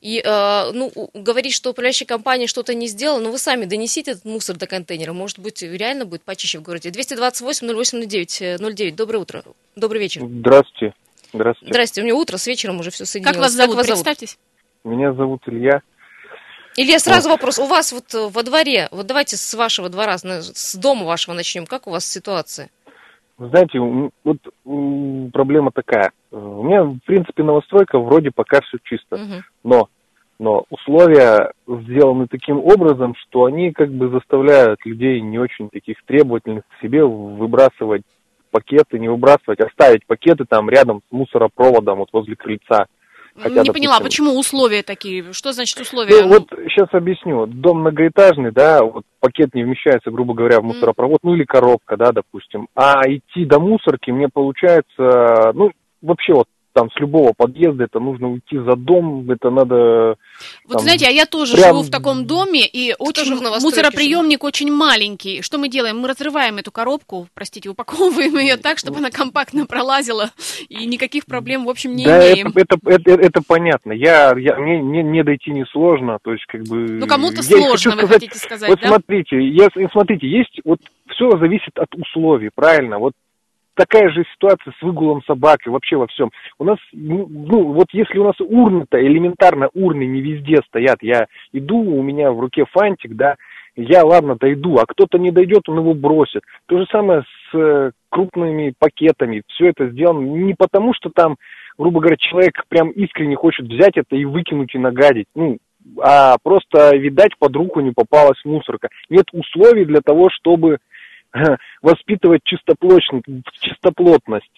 И, 0.00 0.22
э, 0.24 0.70
ну, 0.72 0.92
говорить, 1.12 1.52
что 1.52 1.70
управляющая 1.70 2.06
компания 2.06 2.46
что-то 2.46 2.72
не 2.72 2.86
сделала, 2.86 3.20
ну, 3.20 3.32
вы 3.32 3.38
сами 3.38 3.64
донесите 3.64 4.12
этот 4.12 4.24
мусор 4.24 4.56
до 4.56 4.66
контейнера, 4.66 5.12
может 5.12 5.38
быть, 5.40 5.62
реально 5.62 6.04
будет 6.04 6.22
почище 6.22 6.58
в 6.58 6.62
городе. 6.62 6.90
228-08-09, 6.90 8.58
09, 8.58 8.96
доброе 8.96 9.18
утро, 9.18 9.42
добрый 9.74 10.00
вечер. 10.00 10.22
Здравствуйте. 10.22 10.94
Здравствуйте. 11.32 11.72
Здрасте, 11.72 12.00
у 12.00 12.04
меня 12.04 12.14
утро, 12.14 12.36
с 12.36 12.46
вечером 12.46 12.80
уже 12.80 12.90
все 12.90 13.04
соединилось. 13.04 13.36
Как 13.36 13.42
вас 13.42 13.52
зовут? 13.52 13.84
Представьтесь. 13.84 14.38
Меня 14.84 15.12
зовут 15.12 15.42
Илья. 15.46 15.82
Илья, 16.80 17.00
сразу 17.00 17.28
вопрос. 17.28 17.58
У 17.58 17.66
вас 17.66 17.92
вот 17.92 18.14
э, 18.14 18.28
во 18.32 18.44
дворе, 18.44 18.86
вот 18.92 19.04
давайте 19.04 19.36
с 19.36 19.54
вашего 19.54 19.88
двора, 19.88 20.16
с 20.16 20.76
дома 20.76 21.04
вашего 21.06 21.34
начнем. 21.34 21.66
Как 21.66 21.88
у 21.88 21.90
вас 21.90 22.06
ситуация? 22.06 22.70
Вы 23.36 23.48
знаете, 23.48 23.80
вот 24.22 24.38
проблема 25.32 25.72
такая. 25.72 26.12
Э, 26.30 26.36
У 26.36 26.62
меня, 26.62 26.84
в 26.84 27.00
принципе, 27.04 27.42
новостройка 27.42 27.98
вроде 27.98 28.30
пока 28.30 28.60
все 28.60 28.78
чисто. 28.84 29.16
Мгм. 29.16 29.44
Но, 29.64 29.88
но 30.38 30.66
условия 30.70 31.50
сделаны 31.66 32.28
таким 32.28 32.58
образом, 32.58 33.16
что 33.22 33.46
они 33.46 33.72
как 33.72 33.90
бы 33.92 34.08
заставляют 34.10 34.78
людей 34.86 35.20
не 35.20 35.40
очень 35.40 35.70
таких 35.70 35.96
требовательных 36.06 36.62
к 36.62 36.80
себе 36.80 37.04
выбрасывать 37.04 38.02
пакеты, 38.52 39.00
не 39.00 39.08
выбрасывать, 39.08 39.58
оставить 39.58 40.06
пакеты 40.06 40.44
там 40.48 40.70
рядом 40.70 41.00
с 41.08 41.12
мусоропроводом, 41.12 41.98
вот 41.98 42.10
возле 42.12 42.36
крыльца. 42.36 42.86
Хотя, 43.38 43.48
Не 43.48 43.54
допустим, 43.54 43.74
поняла, 43.74 44.00
почему 44.00 44.38
условия 44.38 44.82
такие? 44.82 45.32
Что 45.32 45.52
значит 45.52 45.80
условия? 45.80 46.22
Ну, 46.22 46.28
вот 46.28 46.48
сейчас 46.68 46.88
объясню. 46.92 47.46
Дом 47.46 47.80
многоэтажный, 47.80 48.50
да, 48.50 48.82
вот 48.82 49.04
пакет 49.20 49.54
не 49.54 49.62
вмещается, 49.62 50.10
грубо 50.10 50.34
говоря, 50.34 50.60
в 50.60 50.64
мусоропровод, 50.64 51.20
ну 51.22 51.34
или 51.34 51.44
коробка, 51.44 51.96
да, 51.96 52.12
допустим. 52.12 52.68
А 52.74 53.02
идти 53.06 53.44
до 53.44 53.60
мусорки 53.60 54.10
мне 54.10 54.28
получается, 54.28 55.52
ну, 55.54 55.70
вообще 56.02 56.34
вот 56.34 56.46
там 56.78 56.90
с 56.92 57.00
любого 57.00 57.32
подъезда 57.36 57.84
это 57.84 57.98
нужно 57.98 58.28
уйти 58.28 58.56
за 58.56 58.76
дом, 58.76 59.28
это 59.28 59.50
надо... 59.50 60.14
Вот 60.64 60.74
там 60.74 60.82
знаете, 60.82 61.06
а 61.08 61.10
я 61.10 61.26
тоже 61.26 61.56
прям- 61.56 61.70
живу 61.70 61.82
в 61.82 61.90
таком 61.90 62.24
доме, 62.24 62.68
и 62.68 62.94
очень 62.96 63.34
мусороприемник 63.34 64.44
очень 64.44 64.72
маленький. 64.72 65.42
Что 65.42 65.58
мы 65.58 65.68
делаем? 65.68 65.98
Мы 65.98 66.06
разрываем 66.06 66.58
эту 66.58 66.70
коробку, 66.70 67.26
простите, 67.34 67.68
упаковываем 67.68 68.38
ее 68.38 68.56
так, 68.58 68.78
чтобы 68.78 68.98
она 68.98 69.10
компактно 69.10 69.66
пролазила, 69.66 70.30
и 70.68 70.86
никаких 70.86 71.26
проблем, 71.26 71.64
в 71.64 71.68
общем, 71.68 71.96
не 71.96 72.04
да, 72.04 72.32
имеем. 72.32 72.52
это, 72.54 72.76
это, 72.86 73.10
это, 73.10 73.10
это 73.20 73.42
понятно. 73.44 73.90
Я, 73.90 74.32
я, 74.38 74.56
мне 74.56 74.80
не, 74.80 75.02
не 75.02 75.24
дойти 75.24 75.50
несложно, 75.50 76.18
то 76.22 76.30
есть 76.32 76.44
как 76.46 76.62
бы... 76.62 76.76
Ну, 76.76 77.08
кому-то 77.08 77.42
сложно, 77.42 77.96
вы 77.96 78.02
сказать, 78.02 78.22
хотите 78.22 78.38
сказать, 78.38 78.68
Вот 78.68 78.78
да? 78.80 78.88
смотрите, 78.88 79.36
я, 79.48 79.66
смотрите, 79.90 80.28
есть 80.28 80.60
вот 80.64 80.78
все 81.08 81.28
зависит 81.38 81.76
от 81.76 81.92
условий, 81.96 82.50
правильно? 82.54 83.00
Вот 83.00 83.14
такая 83.78 84.10
же 84.10 84.24
ситуация 84.34 84.74
с 84.78 84.82
выгулом 84.82 85.22
собак 85.22 85.60
и 85.64 85.70
вообще 85.70 85.96
во 85.96 86.08
всем. 86.08 86.30
У 86.58 86.64
нас, 86.64 86.78
ну, 86.92 87.28
ну, 87.30 87.72
вот 87.72 87.86
если 87.92 88.18
у 88.18 88.24
нас 88.24 88.34
урны-то, 88.40 89.00
элементарно 89.00 89.68
урны 89.72 90.04
не 90.04 90.20
везде 90.20 90.56
стоят, 90.66 90.98
я 91.00 91.26
иду, 91.52 91.78
у 91.78 92.02
меня 92.02 92.32
в 92.32 92.40
руке 92.40 92.64
фантик, 92.72 93.14
да, 93.14 93.36
я, 93.76 94.04
ладно, 94.04 94.34
дойду, 94.34 94.78
а 94.78 94.86
кто-то 94.86 95.18
не 95.18 95.30
дойдет, 95.30 95.68
он 95.68 95.78
его 95.78 95.94
бросит. 95.94 96.42
То 96.66 96.78
же 96.78 96.86
самое 96.90 97.22
с 97.22 97.56
э, 97.56 97.92
крупными 98.10 98.74
пакетами. 98.76 99.42
Все 99.46 99.68
это 99.68 99.88
сделано 99.90 100.26
не 100.26 100.54
потому, 100.54 100.92
что 100.94 101.10
там, 101.14 101.36
грубо 101.78 102.00
говоря, 102.00 102.16
человек 102.16 102.64
прям 102.68 102.90
искренне 102.90 103.36
хочет 103.36 103.66
взять 103.66 103.96
это 103.96 104.16
и 104.16 104.24
выкинуть 104.24 104.74
и 104.74 104.78
нагадить. 104.78 105.26
Ну, 105.36 105.58
а 106.02 106.36
просто, 106.42 106.96
видать, 106.96 107.38
под 107.38 107.54
руку 107.54 107.78
не 107.78 107.92
попалась 107.92 108.44
мусорка. 108.44 108.88
Нет 109.08 109.26
условий 109.32 109.84
для 109.84 110.00
того, 110.00 110.28
чтобы 110.30 110.78
воспитывать 111.82 112.42
чистоплотность. 112.44 113.24
чистоплотность. 113.60 114.50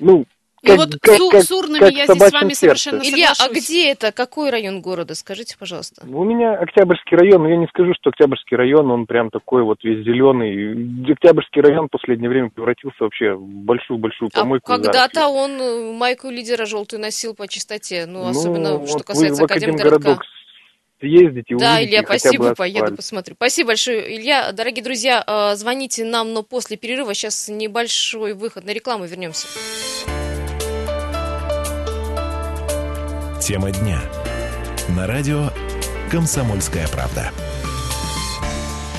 Ну, 0.00 0.24
И 0.62 0.70
вот 0.72 0.94
с, 0.94 1.46
с 1.46 1.52
урнами 1.52 1.78
как 1.80 1.92
я 1.92 2.06
здесь 2.06 2.16
с 2.28 2.32
вами 2.32 2.48
сердце. 2.54 2.60
совершенно 2.60 3.02
Илья, 3.02 3.32
а 3.32 3.34
соглашусь. 3.34 3.64
где 3.64 3.90
это? 3.92 4.12
Какой 4.12 4.48
район 4.50 4.80
города? 4.80 5.14
Скажите, 5.14 5.56
пожалуйста. 5.58 6.06
У 6.06 6.24
меня 6.24 6.54
Октябрьский 6.54 7.16
район, 7.18 7.42
но 7.42 7.50
я 7.50 7.56
не 7.58 7.66
скажу, 7.66 7.92
что 8.00 8.08
Октябрьский 8.10 8.56
район, 8.56 8.90
он 8.90 9.04
прям 9.06 9.28
такой 9.30 9.62
вот 9.62 9.84
весь 9.84 10.04
зеленый. 10.04 11.12
Октябрьский 11.12 11.60
район 11.60 11.88
в 11.88 11.90
последнее 11.90 12.30
время 12.30 12.48
превратился 12.48 12.96
вообще 13.00 13.34
в 13.34 13.44
большую-большую 13.46 14.30
А 14.32 14.40
помойку. 14.40 14.72
и 14.72 14.76
когда-то 14.76 15.28
он 15.28 15.96
майку 15.98 16.30
лидера 16.30 16.64
желтую 16.64 17.00
носил 17.00 17.34
по 17.34 17.46
чистоте, 17.46 18.06
ну, 18.06 18.26
особенно, 18.26 18.78
вот 18.78 18.88
что 18.88 18.98
вы 18.98 19.04
касается 19.04 19.42
в 19.42 19.44
Академгородок. 19.44 20.22
Съездите, 21.00 21.54
Да, 21.56 21.74
увидите 21.74 21.90
Илья, 21.90 22.02
хотя 22.02 22.12
бы 22.12 22.18
спасибо, 22.18 22.54
поеду 22.54 22.78
асфальт. 22.84 22.96
посмотрю. 22.96 23.34
Спасибо 23.36 23.66
большое, 23.68 24.16
Илья. 24.16 24.52
Дорогие 24.52 24.82
друзья, 24.84 25.22
э, 25.26 25.56
звоните 25.56 26.04
нам, 26.04 26.32
но 26.32 26.42
после 26.42 26.76
перерыва. 26.76 27.14
Сейчас 27.14 27.48
небольшой 27.48 28.34
выход 28.34 28.64
на 28.64 28.70
рекламу, 28.70 29.04
вернемся. 29.04 29.46
Тема 33.40 33.70
дня. 33.70 34.00
На 34.96 35.06
радио 35.06 35.50
«Комсомольская 36.10 36.86
правда». 36.88 37.30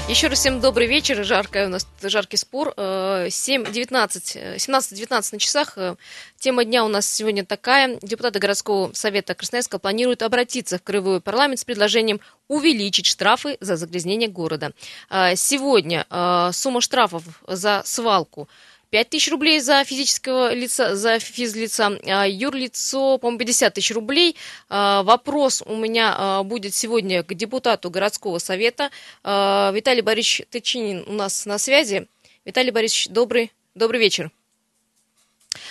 Еще 0.07 0.27
раз 0.27 0.37
всем 0.37 0.61
добрый 0.61 0.85
вечер. 0.85 1.23
Жаркий 1.23 1.63
у 1.65 1.67
нас 1.67 1.87
жаркий 2.03 2.37
спор. 2.37 2.75
Э, 2.77 3.25
7.19, 3.27 4.35
э, 4.35 4.57
17.19 4.57 5.33
на 5.33 5.39
часах. 5.39 5.73
Э, 5.77 5.95
Тема 6.37 6.63
дня 6.63 6.85
у 6.85 6.87
нас 6.87 7.11
сегодня 7.11 7.43
такая. 7.43 7.97
Депутаты 8.03 8.37
городского 8.37 8.93
совета 8.93 9.33
Красноярска 9.33 9.79
планируют 9.79 10.21
обратиться 10.21 10.77
в 10.77 10.83
Краевой 10.83 11.21
парламент 11.21 11.59
с 11.59 11.65
предложением 11.65 12.19
увеличить 12.47 13.07
штрафы 13.07 13.57
за 13.61 13.77
загрязнение 13.77 14.29
города. 14.29 14.73
Э, 15.09 15.35
Сегодня 15.35 16.05
э, 16.07 16.51
сумма 16.53 16.81
штрафов 16.81 17.23
за 17.47 17.81
свалку 17.83 18.47
5 18.89 19.09
тысяч 19.09 19.31
рублей 19.31 19.59
за 19.59 19.83
физического 19.83 20.53
лица, 20.53 20.95
за 20.95 21.19
физлица, 21.19 21.99
а 22.07 22.27
юрлицо, 22.27 23.17
по-моему, 23.17 23.39
50 23.39 23.73
тысяч 23.73 23.91
рублей. 23.91 24.35
А, 24.69 25.03
Вопрос 25.03 25.63
у 25.65 25.75
меня 25.75 26.15
а, 26.17 26.43
будет 26.43 26.73
сегодня 26.73 27.23
к 27.23 27.33
депутату 27.33 27.89
городского 27.89 28.39
совета. 28.39 28.89
Виталий 29.23 30.01
Борисович 30.01 30.47
Тычинин 30.49 31.03
у 31.07 31.13
нас 31.13 31.45
на 31.45 31.57
связи. 31.57 32.07
Виталий 32.45 32.71
Борисович, 32.71 33.09
добрый, 33.09 33.51
добрый 33.73 33.99
вечер. 33.99 34.31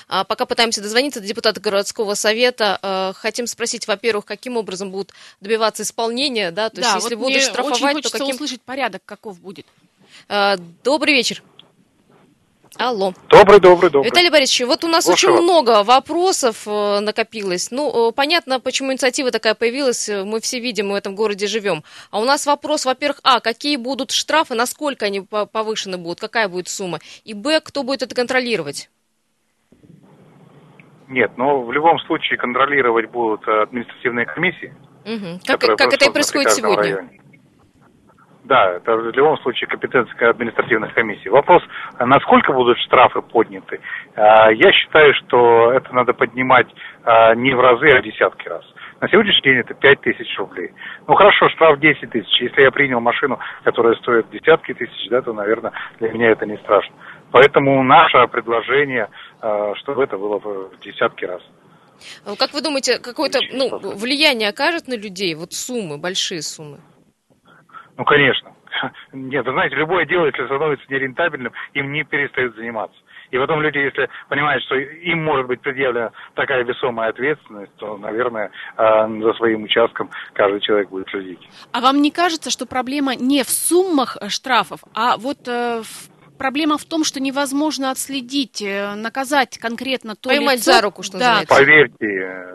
Пока 0.09 0.47
пытаемся 0.47 0.81
дозвониться 0.81 1.21
до 1.21 1.27
депутата 1.27 1.61
городского 1.61 2.15
совета, 2.15 3.13
хотим 3.17 3.47
спросить, 3.47 3.87
во-первых, 3.87 4.25
каким 4.25 4.57
образом 4.57 4.91
будут 4.91 5.13
добиваться 5.41 5.83
исполнения, 5.83 6.51
да, 6.51 6.71
то 6.71 6.81
есть 6.81 6.91
да, 6.91 6.97
если 6.97 7.15
вот 7.15 7.25
будут 7.25 7.29
мне 7.29 7.37
очень 7.37 7.49
штрафовать, 7.49 8.03
то 8.03 8.11
каким... 8.11 8.35
услышать 8.35 8.63
порядок, 8.63 9.03
каков 9.05 9.41
будет. 9.41 9.67
Добрый 10.83 11.15
вечер. 11.15 11.43
Алло. 12.79 13.15
Добрый, 13.29 13.61
добрый, 13.61 13.91
добрый. 13.91 14.11
Виталий 14.11 14.31
Борисович, 14.31 14.67
вот 14.67 14.85
у 14.85 14.89
нас 14.89 15.05
Слушаю 15.05 15.35
очень 15.35 15.45
много 15.45 15.83
вопросов 15.85 16.63
э, 16.67 17.01
накопилось. 17.01 17.71
Ну, 17.71 18.09
э, 18.09 18.13
понятно, 18.13 18.59
почему 18.61 18.93
инициатива 18.93 19.31
такая 19.31 19.55
появилась. 19.55 20.09
э, 20.09 20.25
Мы 20.25 20.41
все 20.41 20.59
видим, 20.59 20.89
мы 20.89 20.93
в 20.95 20.97
этом 20.97 21.15
городе 21.15 21.47
живем. 21.47 21.85
А 22.11 22.19
у 22.21 22.25
нас 22.25 22.47
вопрос, 22.47 22.85
во-первых, 22.85 23.21
а, 23.23 23.41
какие 23.41 23.77
будут 23.77 24.11
штрафы, 24.11 24.55
насколько 24.55 25.07
они 25.07 25.21
по- 25.21 25.47
повышены 25.47 25.99
будут, 25.99 26.21
какая 26.21 26.49
будет 26.49 26.69
сумма? 26.69 26.99
И, 27.25 27.35
б, 27.35 27.61
кто 27.61 27.83
будет 27.83 28.03
это 28.03 28.15
контролировать? 28.15 28.91
Нет, 31.09 31.33
но 31.37 31.63
в 31.63 31.71
любом 31.73 31.99
случае 32.01 32.39
контролировать 32.39 33.11
будут 33.11 33.47
административные 33.47 34.27
комиссии. 34.27 34.75
Мгм. 35.05 35.39
Как, 35.45 35.61
как 35.61 35.93
это 35.93 36.07
и 36.07 36.11
происходит 36.13 36.53
сегодня? 36.53 36.77
районе. 36.77 37.21
Да, 38.45 38.73
это 38.73 38.95
в 38.95 39.11
любом 39.11 39.39
случае 39.39 39.69
компетенция 39.69 40.29
административных 40.29 40.93
комиссий. 40.93 41.31
Вопрос, 41.31 41.63
а 41.99 42.05
насколько 42.05 42.53
будут 42.53 42.79
штрафы 42.79 43.23
подняты? 43.23 43.81
А, 44.17 44.53
Я 44.53 44.71
считаю, 44.73 45.15
что 45.15 45.73
это 45.73 45.95
надо 45.95 46.13
поднимать 46.13 46.67
а, 47.05 47.35
не 47.35 47.55
в 47.55 47.61
разы, 47.61 47.89
а 47.89 48.01
в 48.01 48.05
десятки 48.05 48.47
раз. 48.47 48.63
На 49.01 49.09
сегодняшний 49.09 49.43
день 49.43 49.61
это 49.61 49.73
5 49.73 50.01
тысяч 50.03 50.39
рублей. 50.39 50.73
Ну 51.09 51.15
хорошо, 51.15 51.49
штраф 51.49 51.81
10 51.81 52.11
тысяч. 52.11 52.41
Если 52.41 52.61
я 52.61 52.71
принял 52.71 53.01
машину, 53.01 53.39
которая 53.65 53.95
стоит 53.95 54.29
десятки 54.31 54.75
тысяч, 54.75 55.09
да, 55.09 55.23
то, 55.23 55.33
наверное, 55.33 55.73
для 55.99 56.13
меня 56.13 56.31
это 56.31 56.45
не 56.45 56.59
страшно. 56.59 56.95
Поэтому 57.33 57.83
наше 57.83 58.27
предложение, 58.29 59.09
чтобы 59.83 60.05
это 60.05 60.17
было 60.17 60.39
в 60.39 60.79
десятки 60.81 61.25
раз. 61.25 61.43
Как 62.39 62.53
вы 62.53 62.63
думаете, 62.63 62.99
какое-то 62.99 63.41
ну, 63.53 63.79
влияние 63.97 64.51
окажет 64.51 64.87
на 64.87 64.95
людей, 64.95 65.35
вот 65.35 65.53
суммы, 65.53 65.99
большие 65.99 66.41
суммы? 66.43 66.79
Ну, 67.97 68.05
конечно. 68.05 68.53
Нет, 69.13 69.47
вы 69.47 69.53
знаете, 69.53 69.77
любое 69.77 70.05
дело, 70.07 70.27
если 70.27 70.45
становится 70.47 70.85
нерентабельным, 70.89 71.53
им 71.75 71.93
не 71.93 72.05
перестают 72.05 72.57
заниматься. 72.57 72.97
И 73.31 73.39
потом 73.39 73.63
люди, 73.63 73.79
если 73.79 74.09
понимают, 74.29 74.63
что 74.65 74.77
им 74.77 75.25
может 75.25 75.47
быть 75.47 75.61
предъявлена 75.61 76.11
такая 76.35 76.63
весомая 76.65 77.11
ответственность, 77.11 77.75
то, 77.77 77.97
наверное, 77.97 78.51
э, 78.77 79.23
за 79.23 79.33
своим 79.35 79.65
участком 79.65 80.11
каждый 80.35 80.61
человек 80.61 80.89
будет 80.91 81.09
следить. 81.09 81.41
А 81.73 81.81
вам 81.81 82.01
не 82.03 82.11
кажется, 82.11 82.51
что 82.51 82.67
проблема 82.67 83.15
не 83.17 83.43
в 83.43 83.49
суммах 83.49 84.17
э, 84.21 84.29
штрафов, 84.29 84.81
а 84.95 85.17
вот 85.17 85.49
э, 85.49 85.83
в- 85.83 86.37
проблема 86.39 86.79
в 86.79 86.85
том, 86.85 87.03
что 87.05 87.21
невозможно 87.21 87.91
отследить, 87.91 88.63
наказать 88.97 89.59
конкретно 89.59 90.15
то 90.17 90.29
Поймать 90.29 90.59
лицо? 90.59 90.73
за 90.73 90.81
руку, 90.83 91.03
что 91.03 91.19
да. 91.19 91.41
называется. 91.41 91.55
Поверьте, 91.55 92.55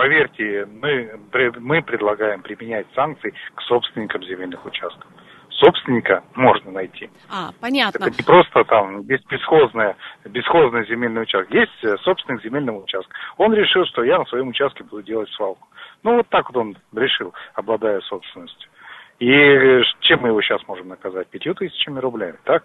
поверьте, 0.00 0.66
мы, 0.80 1.20
мы 1.58 1.82
предлагаем 1.82 2.40
применять 2.40 2.86
санкции 2.94 3.34
к 3.54 3.60
собственникам 3.62 4.22
земельных 4.22 4.64
участков. 4.64 5.06
Собственника 5.50 6.24
можно 6.34 6.70
найти. 6.70 7.10
А, 7.28 7.50
понятно. 7.60 8.06
Это 8.06 8.16
не 8.16 8.24
просто 8.24 8.64
там 8.64 9.02
бес- 9.02 9.26
бесхозная, 9.28 9.96
бесхозный 10.24 10.86
земельный 10.86 11.22
участок. 11.22 11.52
Есть 11.52 11.84
э, 11.84 11.98
собственник 11.98 12.42
земельного 12.42 12.82
участка. 12.82 13.14
Он 13.36 13.52
решил, 13.52 13.84
что 13.84 14.02
я 14.02 14.18
на 14.18 14.24
своем 14.24 14.48
участке 14.48 14.84
буду 14.84 15.02
делать 15.02 15.28
свалку. 15.32 15.68
Ну, 16.02 16.16
вот 16.16 16.28
так 16.30 16.50
вот 16.50 16.56
он 16.56 16.78
решил, 16.94 17.34
обладая 17.52 18.00
собственностью. 18.00 18.70
И 19.18 19.30
э, 19.30 19.82
чем 20.00 20.20
мы 20.20 20.28
его 20.28 20.40
сейчас 20.40 20.66
можем 20.66 20.88
наказать? 20.88 21.28
Пятью 21.28 21.54
тысячами 21.54 21.98
рублями, 21.98 22.38
так? 22.44 22.64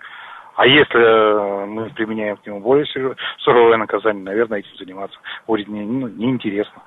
А 0.56 0.66
если 0.66 1.02
э, 1.02 1.66
мы 1.66 1.90
применяем 1.90 2.38
к 2.38 2.46
нему 2.48 2.62
более 2.62 2.86
суровое 3.40 3.76
наказание, 3.76 4.24
наверное, 4.24 4.60
этим 4.60 4.78
заниматься 4.78 5.20
будет 5.46 5.68
не, 5.68 5.82
ну, 5.82 6.08
неинтересно. 6.08 6.82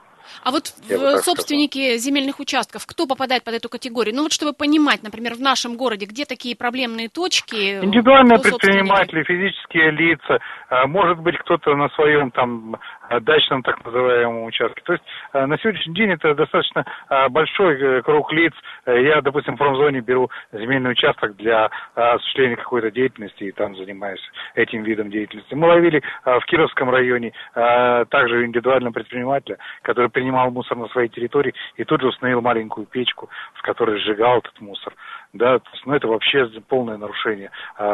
А 0.44 0.50
вот 0.50 0.72
в- 0.88 1.18
собственники 1.18 1.96
земельных 1.98 2.40
участков, 2.40 2.86
кто 2.86 3.06
попадает 3.06 3.44
под 3.44 3.54
эту 3.54 3.68
категорию? 3.68 4.14
Ну 4.14 4.22
вот 4.22 4.32
чтобы 4.32 4.52
понимать, 4.52 5.02
например, 5.02 5.34
в 5.34 5.40
нашем 5.40 5.76
городе, 5.76 6.06
где 6.06 6.24
такие 6.24 6.56
проблемные 6.56 7.08
точки? 7.08 7.84
Индивидуальные 7.84 8.38
предприниматели, 8.38 9.22
физические 9.24 9.90
лица, 9.90 10.38
э, 10.70 10.86
может 10.86 11.18
быть, 11.18 11.36
кто-то 11.38 11.74
на 11.74 11.88
своем 11.90 12.30
там 12.30 12.76
дачном 13.20 13.62
так 13.62 13.84
называемом 13.84 14.44
участке. 14.44 14.82
То 14.84 14.92
есть 14.94 15.04
на 15.32 15.58
сегодняшний 15.58 15.94
день 15.94 16.12
это 16.12 16.34
достаточно 16.34 16.84
большой 17.30 18.02
круг 18.02 18.32
лиц. 18.32 18.52
Я, 18.86 19.20
допустим, 19.20 19.54
в 19.54 19.58
промзоне 19.58 20.00
беру 20.00 20.30
земельный 20.52 20.92
участок 20.92 21.36
для 21.36 21.70
осуществления 21.94 22.56
какой-то 22.56 22.90
деятельности 22.90 23.44
и 23.44 23.52
там 23.52 23.76
занимаюсь 23.76 24.20
этим 24.54 24.82
видом 24.82 25.10
деятельности. 25.10 25.54
Мы 25.54 25.66
ловили 25.66 26.02
в 26.24 26.40
Кировском 26.46 26.90
районе 26.90 27.32
также 27.54 28.44
индивидуального 28.44 28.92
предпринимателя, 28.92 29.58
который 29.82 30.10
принимал 30.10 30.50
мусор 30.50 30.76
на 30.76 30.88
своей 30.88 31.08
территории 31.08 31.54
и 31.76 31.84
тут 31.84 32.00
же 32.00 32.08
установил 32.08 32.40
маленькую 32.40 32.86
печку, 32.86 33.28
в 33.54 33.62
которой 33.62 33.98
сжигал 34.00 34.38
этот 34.38 34.60
мусор 34.60 34.94
да, 35.34 35.58
то 35.58 35.70
есть, 35.72 35.84
ну, 35.84 35.94
это 35.94 36.08
вообще 36.08 36.46
полное 36.68 36.96
нарушение 36.96 37.50
э, 37.78 37.84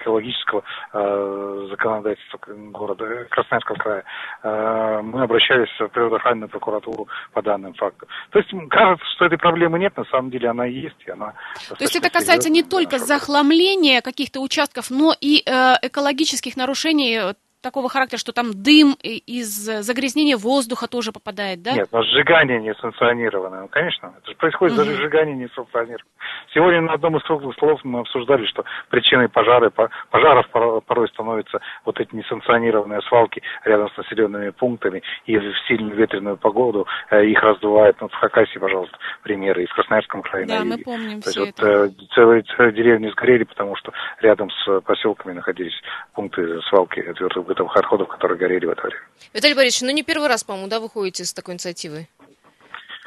экологического 0.00 0.62
э, 0.92 1.66
законодательства 1.70 2.38
города 2.46 3.24
Красноярского 3.30 3.76
края. 3.76 4.04
Э, 4.44 5.00
мы 5.02 5.22
обращались 5.22 5.68
в 5.78 5.88
природоохранную 5.88 6.48
прокуратуру 6.48 7.08
по 7.32 7.42
данным 7.42 7.74
фактам. 7.74 8.08
То 8.30 8.38
есть 8.38 8.50
кажется, 8.70 9.04
что 9.16 9.24
этой 9.24 9.38
проблемы 9.38 9.78
нет, 9.80 9.96
на 9.96 10.04
самом 10.04 10.30
деле 10.30 10.48
она 10.48 10.66
есть, 10.66 10.96
и 11.04 11.10
она 11.10 11.34
То 11.68 11.76
есть 11.80 11.96
это 11.96 12.10
касается 12.10 12.48
не 12.48 12.62
только 12.62 12.98
захламления 12.98 14.00
каких-то 14.00 14.40
участков, 14.40 14.90
но 14.90 15.14
и 15.20 15.42
э, 15.44 15.74
экологических 15.82 16.56
нарушений 16.56 17.34
такого 17.66 17.88
характера, 17.88 18.18
что 18.18 18.32
там 18.32 18.52
дым 18.54 18.94
из 19.02 19.48
загрязнения 19.82 20.36
воздуха 20.36 20.86
тоже 20.86 21.10
попадает, 21.10 21.62
да? 21.62 21.72
Нет, 21.72 21.88
но 21.90 22.02
сжигание 22.04 22.60
несанкционированное. 22.60 23.62
Ну, 23.62 23.68
конечно, 23.68 24.14
это 24.16 24.30
же 24.30 24.36
происходит 24.36 24.78
угу. 24.78 24.84
даже 24.84 24.96
сжигание 24.96 25.34
несанкционированное. 25.34 26.06
Сегодня 26.54 26.82
на 26.82 26.92
одном 26.92 27.16
из 27.16 27.24
круглых 27.24 27.54
столов 27.56 27.80
мы 27.82 28.00
обсуждали, 28.00 28.46
что 28.46 28.64
причиной 28.88 29.28
пожары, 29.28 29.72
пожаров 30.10 30.48
порой 30.48 31.08
становятся 31.08 31.58
вот 31.84 31.98
эти 31.98 32.14
несанкционированные 32.14 33.02
свалки 33.02 33.42
рядом 33.64 33.90
с 33.90 33.96
населенными 33.96 34.50
пунктами, 34.50 35.02
и 35.26 35.36
в 35.36 35.42
сильную 35.66 35.96
ветреную 35.96 36.36
погоду 36.36 36.86
э, 37.10 37.26
их 37.26 37.42
раздувает. 37.42 38.00
Ну, 38.00 38.08
в 38.08 38.14
Хакасии, 38.14 38.58
пожалуйста, 38.58 38.96
примеры, 39.22 39.64
и 39.64 39.66
в 39.66 39.74
Красноярском 39.74 40.22
крае. 40.22 40.46
Да, 40.46 40.64
мы 40.64 40.78
помним 40.78 41.20
То 41.20 41.30
все 41.30 41.44
есть, 41.44 41.58
это. 41.58 41.80
Вот, 41.80 41.90
э, 41.90 42.06
целые, 42.14 42.42
целые 42.42 42.72
деревни 42.72 43.10
сгорели, 43.10 43.42
потому 43.42 43.74
что 43.74 43.92
рядом 44.20 44.50
с 44.50 44.80
поселками 44.82 45.32
находились 45.32 45.74
пункты 46.14 46.60
свалки 46.68 47.02
твердых 47.02 47.44
бытовых 47.56 47.76
отходов, 47.76 48.08
которые 48.08 48.38
горели 48.38 48.66
в 48.66 48.70
это 48.70 48.82
время. 48.82 49.02
Виталий 49.32 49.54
Борисович, 49.54 49.88
ну 49.88 49.94
не 49.94 50.02
первый 50.02 50.28
раз, 50.28 50.44
по-моему, 50.44 50.68
да, 50.68 50.78
вы 50.78 50.88
ходите 50.88 51.24
с 51.24 51.32
такой 51.32 51.54
инициативой? 51.54 52.08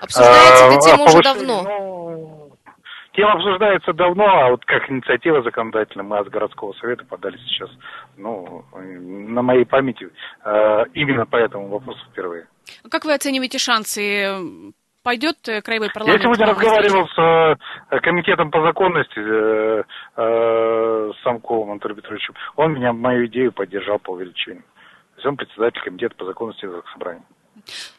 Обсуждается 0.01 0.65
эта 0.65 0.79
тема 0.79 1.03
уже 1.03 1.21
давно. 1.21 1.61
Ну, 1.63 2.51
тема 3.13 3.33
обсуждается 3.33 3.93
давно, 3.93 4.25
а 4.25 4.49
вот 4.51 4.65
как 4.65 4.89
инициатива 4.89 5.43
законодательная 5.43 6.05
мы 6.05 6.17
от 6.17 6.29
городского 6.29 6.73
совета 6.73 7.05
подали 7.05 7.37
сейчас, 7.37 7.69
ну, 8.17 8.63
на 8.73 9.41
моей 9.41 9.65
памяти, 9.65 10.09
э, 10.45 10.83
именно 10.93 11.25
по 11.25 11.35
этому 11.35 11.67
вопросу 11.67 11.99
впервые. 12.11 12.47
Как 12.89 13.05
вы 13.05 13.13
оцениваете 13.13 13.59
шансы 13.59 14.73
пойдет 15.03 15.37
э, 15.47 15.61
краевой 15.61 15.89
парламент? 15.93 16.21
Я 16.21 16.23
сегодня 16.23 16.45
разговаривал 16.45 17.07
с 17.07 17.57
э, 17.91 17.99
комитетом 17.99 18.51
по 18.51 18.61
законности, 18.61 19.19
э, 19.19 19.83
э, 20.17 21.11
с 21.15 21.23
Самковым 21.23 21.71
Антоном 21.71 21.97
Петровичем. 21.97 22.33
Он 22.55 22.73
меня, 22.73 22.93
мою 22.93 23.27
идею 23.27 23.51
поддержал 23.51 23.99
по 23.99 24.11
увеличению. 24.11 24.63
То 24.63 25.15
есть 25.15 25.25
он 25.25 25.37
председатель 25.37 25.81
комитета 25.81 26.15
по 26.15 26.25
законности 26.25 26.67
собрания. 26.93 27.23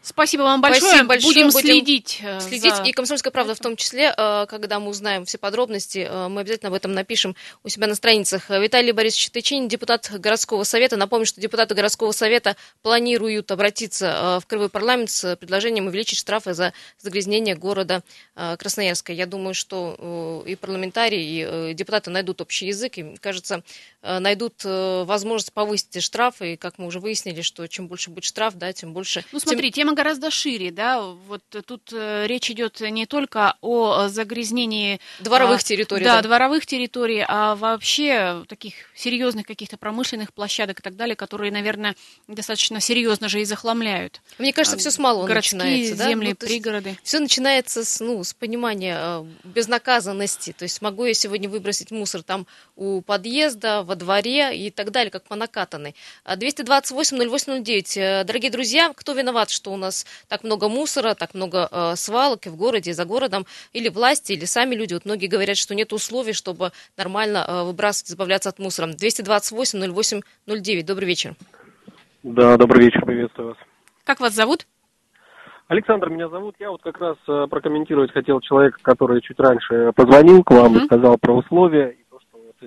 Спасибо 0.03 0.43
вам 0.43 0.61
большое. 0.61 0.81
Спасибо 0.81 1.09
большое. 1.09 1.35
Будем, 1.35 1.49
будем 1.49 1.61
следить. 1.61 2.23
Следить. 2.41 2.75
За... 2.75 2.83
И 2.83 2.93
«Комсомольская 2.93 3.31
правда» 3.31 3.55
в 3.55 3.61
том 3.61 3.77
числе, 3.77 4.13
э, 4.17 4.47
когда 4.49 4.81
мы 4.81 4.89
узнаем 4.89 5.25
все 5.25 5.39
подробности, 5.39 6.09
э, 6.11 6.29
мы 6.29 6.41
обязательно 6.41 6.69
об 6.69 6.75
этом 6.75 6.93
напишем 6.93 7.37
у 7.65 7.69
себя 7.69 7.87
на 7.87 7.95
страницах. 7.95 8.49
Виталий 8.49 8.93
Борисович 8.93 9.31
Тычин, 9.31 9.69
депутат 9.69 10.11
городского 10.11 10.65
совета. 10.65 10.97
Напомню, 10.97 11.27
что 11.27 11.41
депутаты 11.41 11.75
городского 11.75 12.13
совета 12.13 12.57
планируют 12.83 13.51
обратиться 13.51 14.39
э, 14.39 14.41
в 14.41 14.47
Крывой 14.47 14.69
парламент 14.69 15.11
с 15.11 15.37
предложением 15.37 15.87
увеличить 15.87 16.19
штрафы 16.19 16.55
за 16.55 16.73
загрязнение 16.99 17.55
города 17.55 18.03
Красноярска. 18.35 19.13
Я 19.13 19.27
думаю, 19.27 19.55
что 19.55 20.43
и 20.47 20.57
парламентарии, 20.57 21.71
и 21.71 21.75
депутаты 21.75 22.11
найдут 22.11 22.41
общий 22.41 22.67
язык, 22.67 22.99
и, 22.99 23.17
кажется, 23.21 23.63
найдут 24.03 24.65
возможность 24.65 25.53
повысить 25.53 26.03
штрафы. 26.03 26.55
И, 26.55 26.57
как 26.57 26.79
мы 26.79 26.87
уже 26.87 27.01
выяснили, 27.01 27.43
что 27.43 27.67
чем 27.67 27.89
больше 27.89 28.11
будет 28.11 28.25
штраф, 28.25 28.55
да, 28.55 28.73
тем 28.73 28.93
больше... 28.93 29.25
Ну, 29.33 29.41
смотри, 29.41 29.71
тема 29.71 29.95
гораздо 29.95 30.31
шире, 30.31 30.71
да, 30.71 31.01
вот 31.01 31.43
тут 31.67 31.93
э, 31.93 32.27
речь 32.27 32.51
идет 32.51 32.81
не 32.81 33.07
только 33.07 33.57
о 33.61 34.09
загрязнении... 34.09 35.01
Дворовых 35.21 35.61
а, 35.61 35.63
территорий. 35.63 36.05
Да, 36.05 36.17
да, 36.17 36.23
дворовых 36.23 36.67
территорий, 36.67 37.25
а 37.27 37.55
вообще 37.57 38.45
таких 38.49 38.75
серьезных 38.95 39.47
каких-то 39.47 39.77
промышленных 39.77 40.33
площадок 40.33 40.81
и 40.81 40.83
так 40.83 40.97
далее, 40.97 41.17
которые, 41.17 41.53
наверное, 41.53 41.97
достаточно 42.29 42.81
серьезно 42.81 43.29
же 43.29 43.41
и 43.41 43.45
захламляют. 43.45 44.21
Мне 44.39 44.53
кажется, 44.53 44.79
все 44.79 44.91
с 44.91 44.99
малого 44.99 45.27
Городские 45.27 45.61
начинается. 45.61 45.97
Да? 45.97 46.09
земли, 46.09 46.29
ну, 46.31 46.47
пригороды. 46.47 46.99
Все 47.03 47.19
начинается 47.21 47.85
с, 47.85 48.01
ну, 48.01 48.23
с 48.23 48.33
понимания 48.33 48.97
э, 48.99 49.25
безнаказанности. 49.45 50.55
То 50.57 50.65
есть 50.65 50.81
могу 50.83 51.05
я 51.05 51.15
сегодня 51.15 51.49
выбросить 51.49 51.91
мусор 51.91 52.23
там 52.23 52.47
у 52.77 53.01
подъезда, 53.01 53.83
во 53.91 53.97
дворе 53.97 54.57
и 54.57 54.71
так 54.71 54.93
далее, 54.93 55.11
как 55.11 55.25
по 55.25 55.35
накатанной. 55.35 55.97
228-0809. 56.25 57.99
Э, 57.99 58.25
дорогие 58.25 58.53
друзья, 58.53 58.93
кто 58.95 59.13
виноват, 59.15 59.51
что 59.51 59.73
у 59.73 59.77
нас 59.77 60.07
так 60.29 60.45
много 60.45 60.69
мусора, 60.69 61.15
так 61.15 61.35
много 61.35 61.69
э, 61.71 61.97
свалок 61.97 62.47
и 62.47 62.51
в 62.51 62.57
городе, 62.57 62.91
и 62.91 62.95
за 62.95 63.05
городом, 63.05 63.47
или 63.73 63.89
власти, 63.89 64.33
или 64.33 64.45
сами 64.45 64.77
люди. 64.77 64.95
Вот 64.95 65.05
многие 65.07 65.27
говорят, 65.27 65.57
что 65.57 65.75
нет 65.75 65.93
условий, 65.93 66.35
чтобы 66.35 66.71
нормально 66.97 67.45
э, 67.47 67.65
выбрасывать, 67.65 68.13
избавляться 68.13 68.49
от 68.49 68.61
мусора. 68.61 68.87
228-08-09. 68.93 70.85
Добрый 70.85 71.09
вечер. 71.09 71.35
Да, 72.23 72.57
добрый 72.57 72.85
вечер, 72.85 73.05
приветствую 73.05 73.49
вас. 73.49 73.57
Как 74.05 74.21
вас 74.21 74.35
зовут? 74.35 74.67
Александр 75.67 76.11
меня 76.11 76.29
зовут. 76.29 76.55
Я 76.59 76.71
вот 76.71 76.83
как 76.83 76.99
раз 77.01 77.17
э, 77.29 77.47
прокомментировать 77.51 78.13
хотел 78.13 78.41
человека, 78.41 78.79
который 78.83 79.21
чуть 79.21 79.39
раньше 79.41 79.93
позвонил 79.97 80.45
к 80.45 80.51
вам 80.51 80.75
mm-hmm. 80.75 80.83
и 80.83 80.85
сказал 80.87 81.17
про 81.19 81.37
условия 81.37 81.97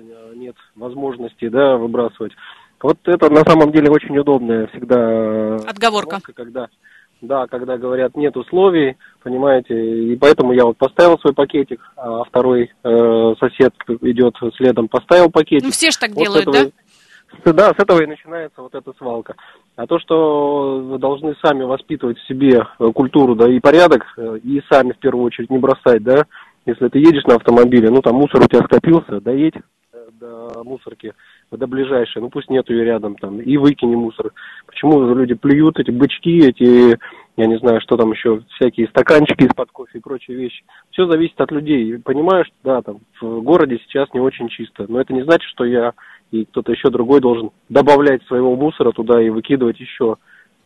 нет 0.00 0.56
возможности 0.74 1.48
да, 1.48 1.76
выбрасывать. 1.76 2.32
Вот 2.82 2.98
это 3.04 3.30
на 3.30 3.44
самом 3.44 3.72
деле 3.72 3.90
очень 3.90 4.16
удобная 4.18 4.66
всегда 4.68 4.96
э, 4.98 5.56
отговорка, 5.66 6.20
когда 6.34 6.68
да, 7.22 7.46
когда 7.46 7.78
говорят 7.78 8.16
нет 8.16 8.36
условий, 8.36 8.96
понимаете, 9.22 9.74
и 10.12 10.16
поэтому 10.16 10.52
я 10.52 10.64
вот 10.64 10.76
поставил 10.76 11.18
свой 11.18 11.32
пакетик, 11.32 11.80
а 11.96 12.24
второй 12.24 12.70
э, 12.82 13.34
сосед 13.40 13.72
идет 14.02 14.34
следом, 14.56 14.88
поставил 14.88 15.30
пакетик. 15.30 15.64
Ну 15.64 15.70
все 15.70 15.90
же 15.90 15.98
так 15.98 16.10
вот 16.10 16.22
делают, 16.22 16.48
этого, 16.48 16.72
да? 17.44 17.52
Да, 17.52 17.68
с 17.70 17.82
этого 17.82 18.02
и 18.02 18.06
начинается 18.06 18.62
вот 18.62 18.74
эта 18.74 18.92
свалка. 18.98 19.34
А 19.76 19.86
то, 19.86 19.98
что 19.98 20.80
вы 20.80 20.98
должны 20.98 21.34
сами 21.42 21.64
воспитывать 21.64 22.18
в 22.18 22.26
себе 22.28 22.66
э, 22.78 22.92
культуру, 22.92 23.34
да, 23.34 23.50
и 23.50 23.60
порядок, 23.60 24.04
э, 24.16 24.38
и 24.42 24.62
сами 24.70 24.92
в 24.92 24.98
первую 24.98 25.24
очередь 25.24 25.50
не 25.50 25.58
бросать, 25.58 26.02
да, 26.02 26.26
если 26.66 26.88
ты 26.88 26.98
едешь 26.98 27.24
на 27.24 27.36
автомобиле, 27.36 27.90
ну 27.90 28.00
там 28.00 28.16
мусор 28.16 28.42
у 28.42 28.46
тебя 28.46 28.62
скопился, 28.64 29.20
доедь 29.20 29.54
до 30.24 30.64
мусорки, 30.64 31.12
до 31.50 31.66
ближайшей, 31.66 32.22
ну 32.22 32.30
пусть 32.30 32.50
нету 32.50 32.72
ее 32.72 32.84
рядом 32.84 33.16
там, 33.16 33.40
и 33.40 33.56
выкини 33.56 33.94
мусор. 33.94 34.32
Почему 34.66 35.14
люди 35.14 35.34
плюют 35.34 35.78
эти 35.78 35.90
бычки, 35.90 36.38
эти, 36.38 36.98
я 37.36 37.46
не 37.46 37.58
знаю, 37.58 37.80
что 37.80 37.96
там 37.96 38.12
еще, 38.12 38.42
всякие 38.56 38.88
стаканчики 38.88 39.44
из-под 39.44 39.70
кофе 39.70 39.98
и 39.98 40.00
прочие 40.00 40.36
вещи. 40.36 40.64
Все 40.90 41.06
зависит 41.06 41.40
от 41.40 41.50
людей. 41.50 41.98
Понимаю, 41.98 42.44
что 42.44 42.54
да, 42.62 42.82
там 42.82 42.98
в 43.20 43.40
городе 43.40 43.78
сейчас 43.84 44.08
не 44.14 44.20
очень 44.20 44.48
чисто, 44.48 44.86
но 44.88 45.00
это 45.00 45.12
не 45.12 45.22
значит, 45.22 45.48
что 45.50 45.64
я 45.64 45.92
и 46.30 46.44
кто-то 46.46 46.72
еще 46.72 46.90
другой 46.90 47.20
должен 47.20 47.50
добавлять 47.68 48.22
своего 48.26 48.56
мусора 48.56 48.92
туда 48.92 49.22
и 49.22 49.30
выкидывать 49.30 49.78
еще 49.78 50.16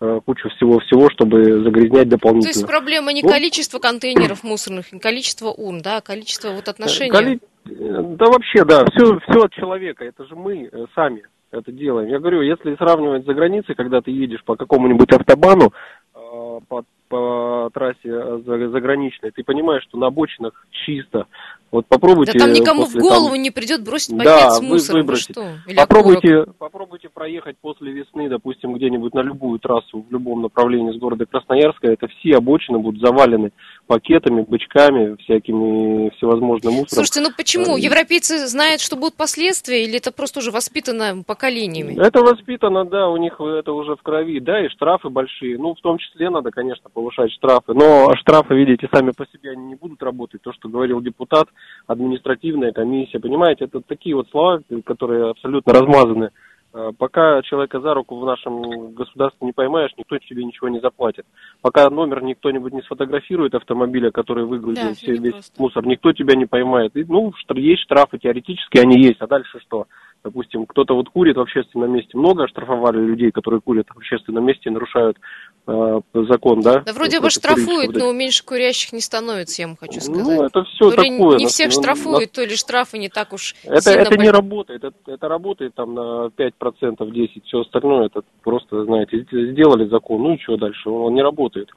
э, 0.00 0.20
кучу 0.24 0.48
всего-всего, 0.50 1.10
чтобы 1.10 1.62
загрязнять 1.62 2.08
дополнительно. 2.08 2.52
То 2.52 2.58
есть 2.60 2.66
проблема 2.66 3.12
не 3.12 3.22
ну, 3.22 3.28
количество 3.28 3.78
контейнеров 3.78 4.44
мусорных, 4.44 4.92
не 4.92 5.00
количество 5.00 5.48
урн, 5.48 5.82
да, 5.82 5.98
а 5.98 6.00
количество 6.00 6.50
вот 6.52 6.68
отношений. 6.68 7.10
Коли... 7.10 7.40
Да 7.68 8.26
вообще, 8.26 8.64
да, 8.64 8.84
все, 8.86 9.18
все 9.20 9.44
от 9.44 9.52
человека, 9.52 10.04
это 10.04 10.24
же 10.24 10.34
мы 10.34 10.68
э, 10.70 10.86
сами 10.94 11.22
это 11.50 11.72
делаем. 11.72 12.08
Я 12.08 12.18
говорю, 12.18 12.42
если 12.42 12.76
сравнивать 12.76 13.24
за 13.24 13.34
границей, 13.34 13.74
когда 13.74 14.00
ты 14.00 14.10
едешь 14.10 14.44
по 14.44 14.56
какому-нибудь 14.56 15.12
автобану, 15.12 15.72
э, 16.14 16.60
по, 16.68 16.84
по 17.08 17.70
трассе 17.72 17.98
э, 18.04 18.40
заграничной, 18.44 19.30
ты 19.30 19.42
понимаешь, 19.42 19.82
что 19.84 19.98
на 19.98 20.06
обочинах 20.08 20.52
чисто. 20.70 21.26
Вот 21.70 21.86
попробуйте... 21.86 22.32
Да 22.32 22.46
там 22.46 22.52
никому 22.54 22.84
после, 22.84 23.00
в 23.00 23.02
голову 23.02 23.30
там... 23.30 23.42
не 23.42 23.50
придет 23.50 23.84
бросить 23.84 24.16
пакет 24.16 24.24
да, 24.24 24.50
с 24.50 24.60
мусором. 24.62 25.06
Вы, 25.06 25.16
что? 25.16 25.44
Или 25.66 25.76
попробуйте, 25.76 26.44
попробуйте 26.58 27.08
проехать 27.10 27.56
после 27.60 27.92
весны, 27.92 28.28
допустим, 28.30 28.72
где-нибудь 28.72 29.12
на 29.12 29.20
любую 29.20 29.58
трассу 29.58 30.04
в 30.08 30.10
любом 30.10 30.40
направлении 30.40 30.96
с 30.96 30.98
города 30.98 31.26
Красноярска. 31.26 31.88
Это 31.88 32.08
все 32.08 32.36
обочины 32.36 32.78
будут 32.78 33.02
завалены 33.02 33.52
пакетами, 33.86 34.42
бычками, 34.42 35.16
всякими 35.22 36.08
всевозможным 36.16 36.72
мусором. 36.72 37.04
Слушайте, 37.04 37.20
ну 37.20 37.28
почему? 37.36 37.74
А, 37.74 37.78
Европейцы 37.78 38.46
знают, 38.46 38.80
что 38.80 38.96
будут 38.96 39.16
последствия, 39.16 39.84
или 39.84 39.98
это 39.98 40.10
просто 40.10 40.40
уже 40.40 40.50
воспитано 40.50 41.22
поколениями? 41.22 42.00
Это 42.00 42.20
воспитано, 42.20 42.86
да, 42.86 43.08
у 43.08 43.18
них 43.18 43.38
это 43.40 43.72
уже 43.72 43.94
в 43.96 44.02
крови, 44.02 44.40
да, 44.40 44.64
и 44.64 44.68
штрафы 44.70 45.10
большие. 45.10 45.58
Ну, 45.58 45.74
в 45.74 45.80
том 45.80 45.98
числе 45.98 46.30
надо, 46.30 46.50
конечно, 46.50 46.88
повышать 46.98 47.30
штрафы. 47.32 47.74
Но 47.74 48.12
штрафы, 48.16 48.54
видите, 48.56 48.88
сами 48.92 49.12
по 49.12 49.24
себе 49.26 49.52
они 49.52 49.66
не 49.66 49.74
будут 49.76 50.02
работать. 50.02 50.42
То, 50.42 50.52
что 50.52 50.68
говорил 50.68 51.00
депутат, 51.00 51.46
административная 51.86 52.72
комиссия, 52.72 53.20
понимаете, 53.20 53.66
это 53.66 53.80
такие 53.80 54.16
вот 54.16 54.28
слова, 54.30 54.60
которые 54.84 55.30
абсолютно 55.30 55.72
размазаны 55.72 56.30
Э, 56.74 56.90
пока 56.96 57.40
человека 57.42 57.80
за 57.80 57.94
руку 57.94 58.18
в 58.18 58.26
нашем 58.26 58.92
государстве 58.92 59.46
не 59.46 59.52
поймаешь, 59.52 59.90
никто 59.96 60.18
тебе 60.18 60.44
ничего 60.44 60.68
не 60.68 60.80
заплатит. 60.80 61.24
Пока 61.62 61.88
номер 61.88 62.22
никто-нибудь 62.22 62.74
не 62.74 62.82
сфотографирует 62.82 63.54
автомобиля, 63.54 64.10
который 64.10 64.44
выгрузил 64.44 64.88
Да, 64.88 64.94
все, 64.94 65.12
весь 65.12 65.32
просто. 65.32 65.62
мусор, 65.62 65.86
никто 65.86 66.12
тебя 66.12 66.36
не 66.36 66.44
поймает. 66.44 66.94
И, 66.94 67.04
ну, 67.04 67.32
есть 67.54 67.82
штрафы, 67.82 68.18
теоретически 68.18 68.78
они 68.78 69.00
есть, 69.02 69.20
а 69.20 69.26
дальше 69.26 69.58
что? 69.60 69.86
Допустим, 70.24 70.66
кто-то 70.66 70.94
вот 70.94 71.08
курит 71.10 71.36
в 71.36 71.40
общественном 71.40 71.92
месте. 71.92 72.18
Много 72.18 72.44
оштрафовали 72.44 72.98
людей, 72.98 73.30
которые 73.30 73.60
курят 73.60 73.86
в 73.88 73.96
общественном 73.96 74.44
месте 74.44 74.68
и 74.68 74.72
нарушают 74.72 75.16
э, 75.66 76.00
закон, 76.28 76.60
да? 76.60 76.80
Да 76.80 76.92
вроде 76.92 77.20
бы 77.20 77.30
штрафуют, 77.30 77.94
но 77.94 78.12
меньше 78.12 78.44
курящих 78.44 78.92
не 78.92 79.00
становится, 79.00 79.62
я 79.62 79.68
вам 79.68 79.76
хочу 79.76 80.00
сказать. 80.00 80.24
Ну, 80.24 80.42
это 80.42 80.64
все 80.64 80.90
то 80.90 81.02
ли 81.02 81.10
такое. 81.10 81.38
не 81.38 81.46
всех 81.46 81.70
штрафуют, 81.70 82.32
то 82.32 82.42
ли 82.42 82.56
штрафы 82.56 82.98
не 82.98 83.08
так 83.08 83.32
уж 83.32 83.54
Это, 83.62 83.80
сильно 83.80 84.02
это 84.02 84.16
не 84.16 84.30
работает, 84.30 84.84
это, 84.84 84.96
это 85.06 85.28
работает 85.28 85.74
там 85.74 85.94
на 85.94 86.26
5%, 86.36 86.52
10%, 86.98 87.42
все 87.44 87.60
остальное, 87.60 88.06
это 88.06 88.22
просто, 88.42 88.84
знаете, 88.84 89.24
сделали 89.30 89.88
закон, 89.88 90.22
ну 90.22 90.34
и 90.34 90.40
что 90.40 90.56
дальше, 90.56 90.90
он 90.90 91.14
не 91.14 91.22
работает. 91.22 91.70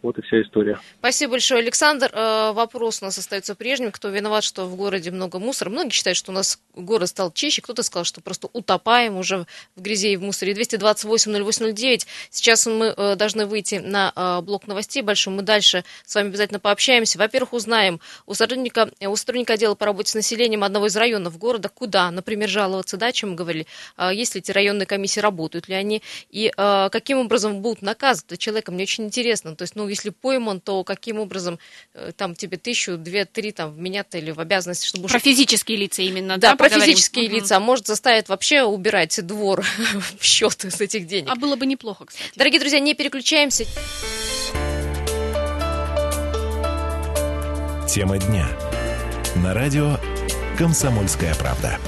Вот 0.00 0.16
и 0.16 0.22
вся 0.22 0.40
история. 0.42 0.78
Спасибо 1.00 1.32
большое, 1.32 1.60
Александр. 1.60 2.10
Э, 2.12 2.52
Вопрос 2.52 3.02
у 3.02 3.06
нас 3.06 3.18
остается 3.18 3.56
прежним. 3.56 3.90
Кто 3.90 4.08
виноват, 4.10 4.44
что 4.44 4.66
в 4.66 4.76
городе 4.76 5.10
много 5.10 5.40
мусора? 5.40 5.70
Многие 5.70 5.90
считают, 5.90 6.16
что 6.16 6.30
у 6.30 6.34
нас 6.34 6.60
город 6.76 7.08
стал 7.08 7.32
чище. 7.32 7.62
Кто-то 7.62 7.82
сказал, 7.82 8.04
что 8.04 8.20
просто 8.20 8.48
утопаем 8.52 9.16
уже 9.16 9.46
в 9.74 9.82
грязи 9.82 10.12
и 10.12 10.16
в 10.16 10.22
мусоре. 10.22 10.52
228-0809. 10.52 12.06
Сейчас 12.30 12.66
мы 12.66 12.94
э, 12.96 13.16
должны 13.16 13.46
выйти 13.46 13.76
на 13.76 14.12
э, 14.14 14.40
блок 14.42 14.68
новостей 14.68 15.02
большой. 15.02 15.34
Мы 15.34 15.42
дальше 15.42 15.84
с 16.04 16.14
вами 16.14 16.28
обязательно 16.28 16.60
пообщаемся. 16.60 17.18
Во-первых, 17.18 17.52
узнаем 17.52 18.00
у 18.26 18.34
сотрудника, 18.34 18.90
у 19.00 19.16
сотрудника 19.16 19.54
отдела 19.54 19.74
по 19.74 19.86
работе 19.86 20.12
с 20.12 20.14
населением 20.14 20.62
одного 20.62 20.86
из 20.86 20.96
районов 20.96 21.38
города, 21.38 21.68
куда, 21.68 22.12
например, 22.12 22.48
жаловаться, 22.48 22.96
да, 22.96 23.10
чем 23.10 23.30
мы 23.30 23.34
говорили, 23.34 23.66
А 23.96 24.12
есть 24.12 24.36
ли 24.36 24.40
эти 24.40 24.52
районные 24.52 24.86
комиссии, 24.86 25.18
работают 25.18 25.68
ли 25.68 25.74
они, 25.74 26.02
и 26.30 26.52
каким 26.56 27.18
образом 27.18 27.60
будут 27.62 27.82
наказывать 27.82 28.38
человека. 28.38 28.70
Мне 28.70 28.84
очень 28.84 29.04
интересно. 29.04 29.56
То 29.56 29.62
есть, 29.62 29.74
ну, 29.74 29.87
если 29.88 30.10
пойман, 30.10 30.60
то 30.60 30.84
каким 30.84 31.18
образом 31.18 31.58
э, 31.94 32.12
там 32.16 32.34
тебе 32.34 32.56
тысячу, 32.56 32.96
две, 32.96 33.24
три 33.24 33.52
там 33.52 33.72
вменят 33.72 34.14
или 34.14 34.30
в 34.30 34.40
обязанности, 34.40 34.86
чтобы 34.86 35.08
Про 35.08 35.18
физические 35.18 35.78
лица 35.78 36.02
именно, 36.02 36.38
да, 36.38 36.50
да, 36.50 36.56
про 36.56 36.64
поговорим? 36.68 36.94
физические 36.94 37.26
Мгм. 37.28 37.34
лица, 37.36 37.56
а 37.56 37.60
может 37.60 37.86
заставит 37.86 38.28
вообще 38.28 38.62
убирать 38.62 39.24
двор 39.26 39.64
в 40.18 40.24
счет 40.24 40.64
с 40.64 40.80
этих 40.80 41.06
денег. 41.06 41.28
А 41.30 41.34
было 41.36 41.56
бы 41.56 41.66
неплохо, 41.66 42.06
кстати. 42.06 42.30
Дорогие 42.36 42.60
друзья, 42.60 42.80
не 42.80 42.94
переключаемся. 42.94 43.64
Тема 47.88 48.18
дня. 48.18 48.48
На 49.36 49.54
радио 49.54 49.96
«Комсомольская 50.58 51.34
правда». 51.34 51.78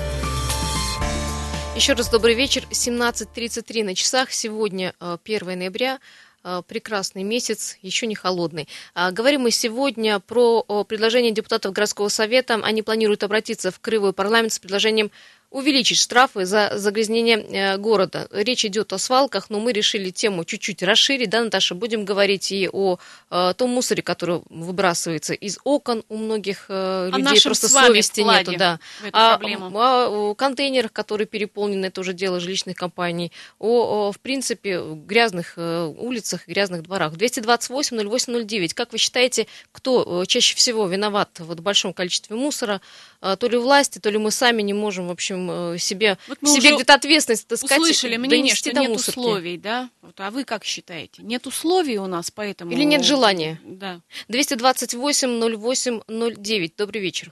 Еще 1.77 1.93
раз 1.93 2.09
добрый 2.09 2.35
вечер. 2.35 2.65
17.33 2.71 3.85
на 3.85 3.95
часах. 3.95 4.33
Сегодня 4.33 4.95
э, 5.01 5.19
1 5.25 5.59
ноября. 5.59 5.99
Э, 6.42 6.62
Прекрасный 6.66 7.22
месяц, 7.22 7.76
еще 7.83 8.07
не 8.07 8.14
холодный. 8.14 8.66
А, 8.94 9.11
Говорим 9.11 9.42
мы 9.42 9.50
сегодня 9.50 10.20
про 10.20 10.62
предложение 10.85 11.33
депутатов 11.33 11.72
городского 11.72 12.09
совета. 12.09 12.55
Они 12.62 12.83
планируют 12.83 13.22
обратиться 13.22 13.70
в 13.70 13.81
Крывой 13.81 14.12
парламент 14.12 14.53
с 14.53 14.59
предложением 14.59 15.11
увеличить 15.51 15.99
штрафы 15.99 16.47
за 16.47 16.73
загрязнение 16.77 17.39
э, 17.39 17.77
города. 17.77 18.29
Речь 18.31 18.65
идет 18.65 18.93
о 18.93 18.99
свалках, 18.99 19.51
но 19.51 19.59
мы 19.59 19.73
решили 19.73 20.11
тему 20.11 20.45
чуть-чуть 20.45 20.83
расширить. 20.83 21.29
Да, 21.31 21.43
Наташа, 21.43 21.75
будем 21.75 22.05
говорить 22.05 22.53
и 22.53 22.69
о 22.73 22.99
э, 23.31 23.55
том 23.57 23.71
мусоре, 23.71 24.03
который 24.03 24.43
выбрасывается 24.49 25.35
из 25.35 25.59
окон 25.65 26.05
у 26.09 26.17
многих 26.17 26.67
э, 26.69 27.11
людей. 27.13 27.41
Просто 27.43 27.69
совести 27.69 28.21
нету. 28.21 28.57
Да. 28.57 28.79
в 29.01 29.07
эту 29.07 29.17
А, 29.17 29.41
о, 29.43 30.31
о 30.31 30.35
контейнерах, 30.35 30.93
которые 30.93 31.27
переполнены, 31.27 31.87
это 31.87 32.01
уже 32.01 32.13
дело 32.13 32.39
жилищных 32.39 32.77
компаний, 32.77 33.33
о, 33.59 34.09
о, 34.09 34.13
в 34.13 34.21
принципе, 34.21 34.81
грязных 34.81 35.55
улицах, 35.57 36.47
грязных 36.47 36.83
дворах. 36.83 37.15
228-08-09. 37.15 38.75
Как 38.75 38.93
вы 38.93 38.99
считаете, 38.99 39.49
кто 39.73 40.25
чаще 40.27 40.55
всего 40.55 40.87
виноват 40.87 41.41
в 41.41 41.61
большом 41.61 41.93
количестве 41.93 42.37
мусора? 42.37 42.81
То 43.21 43.49
ли 43.49 43.57
власти, 43.57 43.99
то 43.99 44.11
ли 44.11 44.19
мы 44.19 44.31
сами 44.31 44.63
не 44.63 44.75
можем, 44.75 45.09
в 45.09 45.11
общем, 45.11 45.39
э, 45.48 45.79
себе, 45.79 46.16
Вот 46.26 46.38
себе 46.42 46.74
где-то 46.74 46.94
ответственность 46.94 47.46
таскать. 47.46 47.79
Услышали 47.79 48.16
мнение, 48.16 48.53
что 48.57 48.74
до 48.74 48.81
нет 48.81 48.90
мусорки. 48.90 49.18
условий, 49.20 49.57
да? 49.59 49.88
Вот, 50.03 50.18
а 50.18 50.33
вы 50.33 50.42
как 50.44 50.64
считаете? 50.64 51.22
Нет 51.22 51.46
условий 51.46 51.98
у 51.98 52.07
нас, 52.07 52.33
поэтому... 52.33 52.72
Или 52.72 52.83
нет 52.83 53.05
желания? 53.05 53.61
Да. 53.62 54.00
228-08-09. 54.29 56.72
Добрый 56.76 57.00
вечер. 57.00 57.31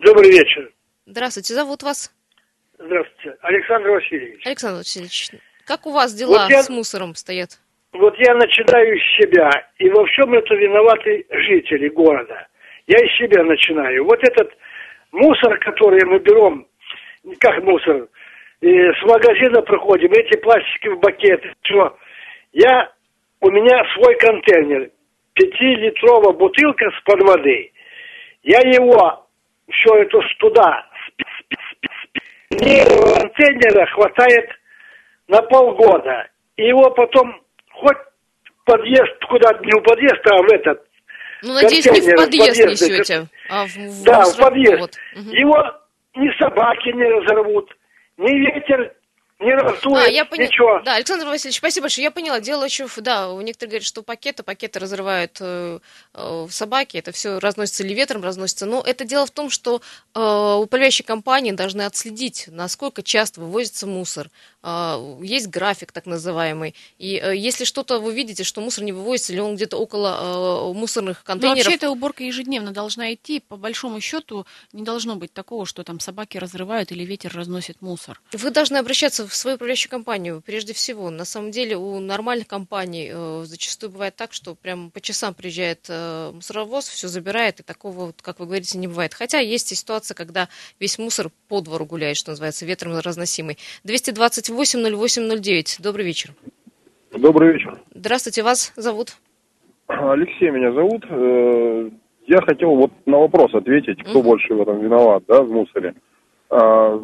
Добрый 0.00 0.30
вечер. 0.30 0.72
Здравствуйте, 1.06 1.54
зовут 1.54 1.82
вас? 1.82 2.12
Здравствуйте. 2.78 3.36
Александр 3.42 3.90
Васильевич. 3.90 4.46
Александр 4.46 4.78
Васильевич. 4.78 5.30
Как 5.64 5.86
у 5.86 5.92
вас 5.92 6.14
дела 6.14 6.42
Вот 6.42 6.50
я- 6.50 6.62
с 6.62 6.68
мусором 6.68 7.14
стоят? 7.14 7.58
Вот 7.92 8.14
я 8.18 8.34
начинаю 8.34 8.98
с 8.98 9.22
себя, 9.22 9.50
и 9.78 9.88
во 9.90 10.04
всем 10.06 10.32
это 10.32 10.54
виноваты 10.54 11.26
жители 11.30 11.88
города. 11.88 12.48
Я 12.86 12.96
из 12.98 13.16
себя 13.18 13.44
начинаю. 13.44 14.04
Вот 14.04 14.18
этот 14.22 14.50
мусор, 15.12 15.58
который 15.58 16.04
мы 16.06 16.18
берем, 16.18 16.66
как 17.38 17.62
мусор, 17.62 18.08
и 18.60 18.68
с 18.68 19.02
магазина 19.02 19.62
проходим, 19.62 20.12
эти 20.12 20.38
пластиковые 20.38 20.98
бакеты, 21.00 21.52
все. 21.62 21.96
Я, 22.52 22.92
у 23.40 23.50
меня 23.50 23.84
свой 23.94 24.14
контейнер, 24.16 24.90
пятилитровая 25.34 26.32
бутылка 26.32 26.90
с 26.90 27.02
под 27.04 27.22
воды. 27.22 27.72
Я 28.42 28.58
его, 28.60 29.26
все 29.70 29.94
это 30.02 30.18
туда, 30.38 30.86
мне 32.50 32.84
контейнера 32.84 33.86
хватает 33.86 34.50
на 35.28 35.42
полгода. 35.42 36.28
И 36.56 36.64
его 36.66 36.90
потом 36.90 37.40
хоть 37.72 37.96
подъезд, 38.64 39.24
куда 39.28 39.52
не 39.62 39.72
в 39.80 39.82
подъезд, 39.82 40.20
а 40.26 40.36
в 40.42 40.52
этот, 40.52 40.86
Ну, 41.42 41.54
надеюсь, 41.54 41.86
не 41.86 42.00
в 42.00 42.14
подъезд 42.14 42.64
несете, 42.64 43.26
а 43.48 43.66
в, 43.66 43.74
в 43.74 44.04
да, 44.04 44.24
в 44.24 44.36
подъезд. 44.38 44.80
вот. 44.80 44.98
Его 45.32 45.81
ни 46.14 46.38
собаки 46.38 46.88
не 46.94 47.04
разорвут, 47.04 47.70
ни 48.18 48.30
ветер 48.38 48.94
не 49.40 49.52
раздует, 49.54 50.06
А, 50.06 50.08
я 50.08 50.24
поняла. 50.24 50.46
ничего. 50.46 50.80
Да, 50.84 50.94
Александр 50.94 51.26
Васильевич, 51.26 51.58
спасибо 51.58 51.84
большое. 51.84 52.04
Я 52.04 52.10
поняла. 52.12 52.38
Дело 52.38 52.62
еще, 52.64 52.86
в- 52.86 53.00
да, 53.00 53.28
у 53.32 53.40
некоторых 53.40 53.70
говорят, 53.70 53.86
что 53.86 54.02
пакеты, 54.04 54.44
пакеты 54.44 54.78
разрывают 54.78 55.36
э, 55.40 55.80
э, 56.14 56.46
собаки, 56.48 56.96
это 56.98 57.10
все 57.10 57.40
разносится 57.40 57.82
или 57.82 57.92
ветром 57.92 58.22
разносится. 58.22 58.66
Но 58.66 58.82
это 58.86 59.04
дело 59.04 59.26
в 59.26 59.32
том, 59.32 59.50
что 59.50 59.80
э, 60.14 60.20
управляющие 60.60 61.04
компании 61.04 61.50
должны 61.50 61.82
отследить, 61.82 62.44
насколько 62.52 63.02
часто 63.02 63.40
вывозится 63.40 63.88
мусор. 63.88 64.28
Э, 64.62 65.18
есть 65.22 65.48
график 65.48 65.92
так 65.92 66.06
называемый. 66.06 66.74
И 66.98 67.20
э, 67.22 67.36
если 67.36 67.64
что-то 67.64 67.98
вы 67.98 68.14
видите, 68.14 68.44
что 68.44 68.60
мусор 68.60 68.84
не 68.84 68.92
вывозится, 68.92 69.32
или 69.32 69.40
он 69.40 69.56
где-то 69.56 69.76
около 69.76 70.70
э, 70.70 70.72
мусорных 70.74 71.18
Но 71.18 71.24
контейнеров, 71.24 71.64
вообще 71.64 71.76
эта 71.76 71.90
уборка 71.90 72.24
ежедневно 72.24 72.72
должна 72.72 73.12
идти. 73.12 73.40
По 73.40 73.56
большому 73.56 74.00
счету 74.00 74.46
не 74.72 74.82
должно 74.82 75.16
быть 75.16 75.32
такого, 75.32 75.66
что 75.66 75.82
там 75.82 76.00
собаки 76.00 76.38
разрывают 76.38 76.92
или 76.92 77.04
ветер 77.04 77.34
разносит 77.34 77.82
мусор. 77.82 78.20
Вы 78.32 78.50
должны 78.50 78.76
обращаться 78.76 79.26
в 79.26 79.34
свою 79.34 79.56
управляющую 79.56 79.90
компанию, 79.90 80.42
прежде 80.44 80.72
всего. 80.72 81.10
На 81.10 81.24
самом 81.24 81.50
деле 81.50 81.76
у 81.76 81.98
нормальных 81.98 82.46
компаний 82.46 83.10
э, 83.12 83.44
зачастую 83.46 83.90
бывает 83.90 84.14
так, 84.16 84.32
что 84.32 84.54
прям 84.54 84.90
по 84.90 85.00
часам 85.00 85.34
приезжает 85.34 85.88
мусоровоз, 85.88 86.88
все 86.88 87.08
забирает, 87.08 87.60
и 87.60 87.62
такого, 87.62 88.14
как 88.20 88.38
вы 88.38 88.46
говорите, 88.46 88.78
не 88.78 88.86
бывает. 88.86 89.14
Хотя 89.14 89.38
есть 89.38 89.72
и 89.72 89.74
ситуация, 89.74 90.14
когда 90.14 90.48
весь 90.78 90.98
мусор 90.98 91.30
по 91.48 91.60
двору 91.60 91.84
гуляет, 91.84 92.16
что 92.16 92.30
называется, 92.30 92.64
ветром 92.64 92.98
разносимый. 92.98 93.58
228-08-09. 94.52 95.82
Добрый 95.82 96.04
вечер. 96.06 96.30
Добрый 97.16 97.52
вечер. 97.54 97.78
Здравствуйте, 97.94 98.42
вас 98.42 98.72
зовут? 98.76 99.16
Алексей 99.86 100.50
меня 100.50 100.72
зовут. 100.72 101.04
Э, 101.08 101.90
Я 102.28 102.40
хотел 102.42 102.76
вот 102.76 102.92
на 103.04 103.18
вопрос 103.18 103.52
ответить, 103.52 104.00
кто 104.04 104.20
Мгм. 104.20 104.28
больше 104.28 104.54
в 104.54 104.62
этом 104.62 104.78
виноват, 104.80 105.24
да, 105.26 105.42
в 105.42 105.50
мусоре. 105.50 105.94
А, 106.50 106.96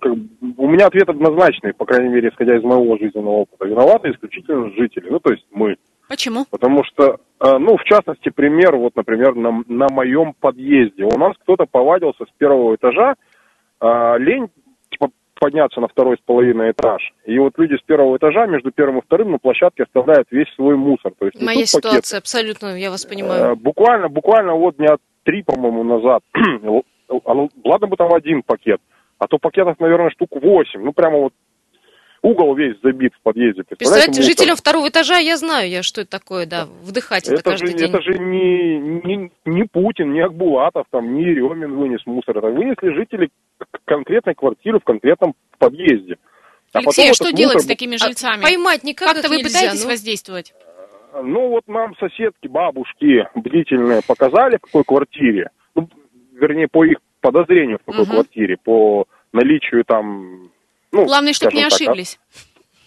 как 0.00 0.12
У 0.56 0.66
меня 0.68 0.86
ответ 0.88 1.08
однозначный, 1.08 1.72
по 1.74 1.84
крайней 1.86 2.08
мере, 2.12 2.28
исходя 2.30 2.56
из 2.56 2.64
моего 2.64 2.98
жизненного 2.98 3.34
опыта. 3.46 3.66
Виноваты 3.66 4.10
исключительно 4.10 4.70
жители, 4.72 5.08
ну, 5.10 5.20
то 5.20 5.30
есть 5.30 5.46
мы. 5.52 5.76
Почему? 6.08 6.44
Потому 6.50 6.82
что, 6.84 7.20
э, 7.40 7.58
ну, 7.58 7.76
в 7.76 7.84
частности, 7.84 8.30
пример, 8.30 8.74
вот, 8.76 8.96
например, 8.96 9.36
на, 9.36 9.62
на 9.68 9.86
моем 9.92 10.34
подъезде. 10.40 11.04
У 11.04 11.16
нас 11.18 11.36
кто-то 11.42 11.66
повадился 11.70 12.24
с 12.24 12.30
первого 12.38 12.74
этажа, 12.74 13.14
а, 13.78 14.16
лень, 14.18 14.48
подняться 15.38 15.80
на 15.80 15.88
второй 15.88 16.16
с 16.16 16.20
половиной 16.20 16.72
этаж. 16.72 17.12
И 17.24 17.38
вот 17.38 17.54
люди 17.58 17.76
с 17.76 17.82
первого 17.82 18.16
этажа 18.16 18.46
между 18.46 18.70
первым 18.70 18.98
и 18.98 19.02
вторым 19.02 19.32
на 19.32 19.38
площадке 19.38 19.84
оставляют 19.84 20.28
весь 20.30 20.52
свой 20.54 20.76
мусор. 20.76 21.12
То 21.18 21.26
есть 21.26 21.40
Моя 21.40 21.60
несут 21.60 21.82
пакеты. 21.82 22.02
ситуация, 22.02 22.18
абсолютно, 22.18 22.78
я 22.78 22.90
вас 22.90 23.04
Э, 23.04 23.08
понимаю. 23.08 23.56
Буквально, 23.56 24.08
буквально 24.08 24.54
вот 24.54 24.76
дня 24.76 24.96
три, 25.24 25.42
по-моему, 25.42 25.84
назад. 25.84 26.22
А 27.24 27.32
ну, 27.32 27.48
Ладно 27.64 27.86
бы 27.86 27.96
там 27.96 28.12
один 28.12 28.42
пакет, 28.42 28.82
а 29.18 29.26
то 29.28 29.38
пакетов, 29.38 29.80
наверное, 29.80 30.10
штук 30.10 30.28
восемь. 30.42 30.82
Ну, 30.82 30.92
прямо 30.92 31.16
вот 31.18 31.32
угол 32.22 32.54
весь 32.54 32.76
забит 32.82 33.12
в 33.14 33.20
подъезде. 33.22 33.62
Представляете, 33.64 34.22
жителям 34.22 34.56
второго 34.56 34.88
этажа 34.88 35.18
я 35.18 35.36
знаю, 35.36 35.68
я 35.68 35.82
что 35.82 36.00
это 36.02 36.10
такое, 36.10 36.46
да, 36.46 36.66
вдыхать 36.82 37.24
это, 37.24 37.34
Это 37.34 37.42
каждый 37.50 37.72
же, 37.72 37.78
день. 37.78 37.88
это 37.88 38.02
же 38.02 38.18
не, 38.18 38.78
не, 38.78 39.30
не 39.44 39.64
Путин, 39.64 40.12
не 40.12 40.20
Акбулатов, 40.20 40.86
там, 40.90 41.14
не 41.14 41.22
Еремин 41.22 41.76
вынес 41.76 42.00
мусор. 42.06 42.38
Это 42.38 42.48
вынесли 42.48 42.92
жители 42.94 43.30
конкретной 43.84 44.34
квартиры 44.34 44.80
в 44.80 44.84
конкретном 44.84 45.34
подъезде. 45.58 46.16
А 46.72 46.78
Алексей, 46.78 47.10
а 47.10 47.14
что 47.14 47.32
делать 47.32 47.54
мусор 47.54 47.62
с 47.62 47.66
такими 47.66 47.94
А 47.96 47.98
жильцами? 47.98 48.42
поймать 48.42 48.84
никак 48.84 49.08
Как-то 49.08 49.26
их 49.26 49.30
вы 49.30 49.36
нельзя, 49.38 49.58
пытаетесь 49.60 49.84
ну. 49.84 49.90
воздействовать? 49.90 50.54
Ну, 51.22 51.48
вот 51.48 51.66
нам 51.66 51.96
соседки, 51.96 52.46
бабушки 52.46 53.26
бдительные 53.34 54.02
показали, 54.06 54.58
в 54.58 54.60
какой 54.60 54.84
квартире, 54.84 55.50
ну, 55.74 55.88
вернее, 56.34 56.68
по 56.68 56.84
их 56.84 56.98
подозрению, 57.20 57.78
в 57.78 57.84
какой 57.84 58.04
Мгм. 58.04 58.12
квартире, 58.12 58.56
по 58.62 59.06
наличию 59.32 59.84
там... 59.84 60.50
Ну, 60.92 61.04
Главное, 61.04 61.32
чтобы 61.32 61.52
не 61.54 61.64
так, 61.64 61.72
ошиблись. 61.72 62.18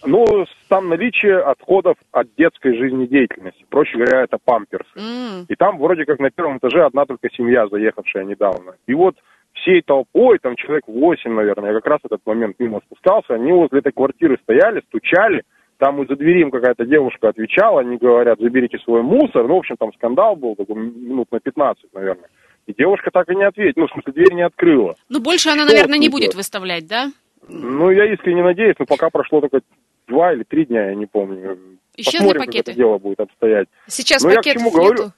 ну, 0.04 0.44
там 0.68 0.88
наличие 0.88 1.38
отходов 1.38 1.96
от 2.10 2.34
детской 2.36 2.76
жизнедеятельности. 2.76 3.64
Проще 3.68 3.96
говоря, 3.98 4.22
это 4.22 4.38
памперсы. 4.42 4.90
М. 4.96 5.46
И 5.48 5.54
там 5.54 5.78
вроде 5.78 6.04
как 6.04 6.18
на 6.18 6.30
первом 6.30 6.58
этаже 6.58 6.84
одна 6.84 7.04
только 7.04 7.28
семья, 7.30 7.68
заехавшая 7.68 8.24
недавно. 8.24 8.74
И 8.86 8.94
вот 8.94 9.16
всей 9.54 9.82
толпой, 9.82 10.38
там 10.38 10.56
человек 10.56 10.84
8, 10.86 11.30
наверное, 11.32 11.70
я 11.70 11.76
как 11.76 11.86
раз 11.86 12.00
в 12.02 12.06
этот 12.06 12.20
момент 12.26 12.56
мимо 12.58 12.80
спускался, 12.86 13.34
они 13.34 13.52
возле 13.52 13.80
этой 13.80 13.92
квартиры 13.92 14.38
стояли, 14.42 14.82
стучали, 14.88 15.42
там 15.78 16.02
из-за 16.02 16.16
двери 16.16 16.42
им 16.42 16.50
какая-то 16.50 16.86
девушка 16.86 17.28
отвечала, 17.28 17.80
они 17.80 17.96
говорят, 17.96 18.38
заберите 18.40 18.78
свой 18.78 19.02
мусор. 19.02 19.46
Ну, 19.48 19.56
в 19.56 19.58
общем, 19.58 19.76
там 19.76 19.92
скандал 19.94 20.36
был, 20.36 20.54
такой 20.54 20.76
минут 20.76 21.26
на 21.32 21.40
15, 21.40 21.92
наверное. 21.92 22.28
И 22.66 22.74
девушка 22.74 23.10
так 23.12 23.28
и 23.28 23.34
не 23.34 23.42
ответила, 23.42 23.82
ну, 23.82 23.88
в 23.88 23.92
смысле, 23.92 24.12
дверь 24.12 24.34
не 24.34 24.42
открыла. 24.42 24.94
Ну, 25.08 25.20
больше 25.20 25.48
она, 25.48 25.64
Что 25.64 25.72
наверное, 25.72 25.98
не 25.98 26.08
будет 26.08 26.34
выставлять, 26.34 26.86
да? 26.86 27.10
Ну, 27.48 27.90
я 27.90 28.12
искренне 28.12 28.42
надеюсь, 28.42 28.76
но 28.78 28.86
пока 28.86 29.10
прошло 29.10 29.40
только 29.40 29.60
два 30.06 30.32
или 30.32 30.42
три 30.44 30.64
дня, 30.66 30.90
я 30.90 30.94
не 30.94 31.06
помню. 31.06 31.58
Исчезли 31.96 32.18
Посмотрим, 32.18 32.40
как 32.40 32.46
пакеты. 32.46 32.70
это 32.70 32.78
дело 32.78 32.98
будет 32.98 33.20
обстоять. 33.20 33.68
Сейчас 33.86 34.22
Ну, 34.22 34.30
я 34.30 34.36
к 34.36 34.38
пакетов 34.38 34.62
чему 34.62 34.70
говорю? 34.70 34.90
нету. 34.92 35.12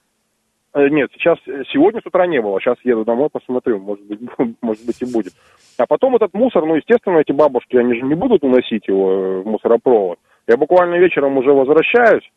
Э, 0.74 0.88
Нет, 0.88 1.10
сейчас, 1.14 1.38
э, 1.46 1.62
сегодня 1.72 2.00
с 2.00 2.06
утра 2.06 2.26
не 2.26 2.40
было, 2.40 2.60
сейчас 2.60 2.76
еду 2.82 3.04
домой, 3.04 3.28
посмотрю, 3.30 3.78
может 3.78 4.04
быть, 4.06 4.18
может 4.60 4.84
быть 4.84 5.00
и 5.02 5.04
будет. 5.04 5.32
А 5.78 5.86
потом 5.86 6.16
этот 6.16 6.34
мусор, 6.34 6.64
ну, 6.66 6.74
естественно, 6.74 7.18
эти 7.18 7.32
бабушки, 7.32 7.76
они 7.76 7.94
же 7.94 8.02
не 8.02 8.14
будут 8.14 8.42
уносить 8.42 8.88
его 8.88 9.12
э, 9.12 9.40
в 9.42 9.46
мусоропровод. 9.46 10.18
Я 10.48 10.56
буквально 10.56 10.96
вечером 10.96 11.36
уже 11.38 11.52
возвращаюсь 11.52 12.28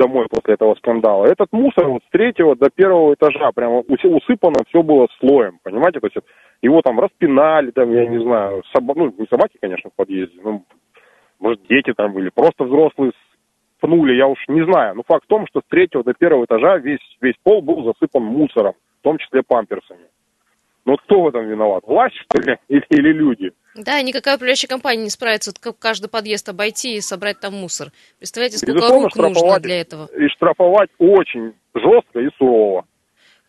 домой 0.00 0.26
после 0.30 0.54
этого 0.54 0.74
скандала. 0.76 1.26
Этот 1.26 1.48
мусор 1.52 1.88
вот 1.88 2.02
с 2.02 2.10
третьего 2.10 2.56
до 2.56 2.70
первого 2.70 3.14
этажа 3.14 3.52
прямо 3.52 3.80
усыпано 3.80 4.64
все 4.68 4.82
было 4.82 5.06
слоем, 5.20 5.58
понимаете? 5.62 6.00
То 6.00 6.06
есть 6.06 6.16
его 6.62 6.80
там 6.80 6.98
распинали, 6.98 7.70
там, 7.70 7.92
я 7.92 8.06
не 8.06 8.22
знаю, 8.22 8.62
соба- 8.74 8.94
ну, 8.96 9.14
не 9.18 9.26
собаки, 9.26 9.58
конечно, 9.60 9.90
в 9.90 9.94
подъезде, 9.94 10.40
ну, 10.42 10.64
может, 11.38 11.62
дети 11.68 11.92
там 11.92 12.12
были, 12.12 12.30
просто 12.34 12.64
взрослые 12.64 13.12
пнули, 13.80 14.14
я 14.14 14.26
уж 14.26 14.38
не 14.48 14.64
знаю. 14.64 14.94
Но 14.94 15.02
факт 15.06 15.24
в 15.24 15.28
том, 15.28 15.46
что 15.46 15.60
с 15.60 15.68
третьего 15.68 16.02
до 16.02 16.14
первого 16.14 16.44
этажа 16.44 16.78
весь, 16.78 17.16
весь 17.20 17.36
пол 17.42 17.62
был 17.62 17.84
засыпан 17.84 18.22
мусором, 18.22 18.74
в 19.00 19.02
том 19.02 19.18
числе 19.18 19.42
памперсами. 19.42 20.06
Ну 20.86 20.92
вот 20.92 21.00
кто 21.02 21.20
в 21.22 21.28
этом 21.28 21.46
виноват? 21.46 21.84
Власть, 21.86 22.16
что 22.16 22.40
ли, 22.42 22.56
или, 22.68 22.84
или 22.90 23.12
люди? 23.12 23.52
Да, 23.74 24.02
никакая 24.02 24.36
управляющая 24.36 24.68
компания 24.68 25.04
не 25.04 25.10
справится, 25.10 25.50
вот 25.50 25.58
как 25.58 25.78
каждый 25.78 26.08
подъезд 26.08 26.48
обойти 26.48 26.96
и 26.96 27.00
собрать 27.00 27.40
там 27.40 27.54
мусор. 27.54 27.92
Представляете, 28.18 28.58
сколько 28.58 28.74
Безусловно, 28.74 29.08
рук 29.08 29.16
нужно 29.16 29.60
для 29.60 29.80
этого? 29.80 30.06
И 30.06 30.28
штрафовать 30.28 30.90
очень 30.98 31.54
жестко 31.74 32.20
и 32.20 32.28
сурово. 32.36 32.84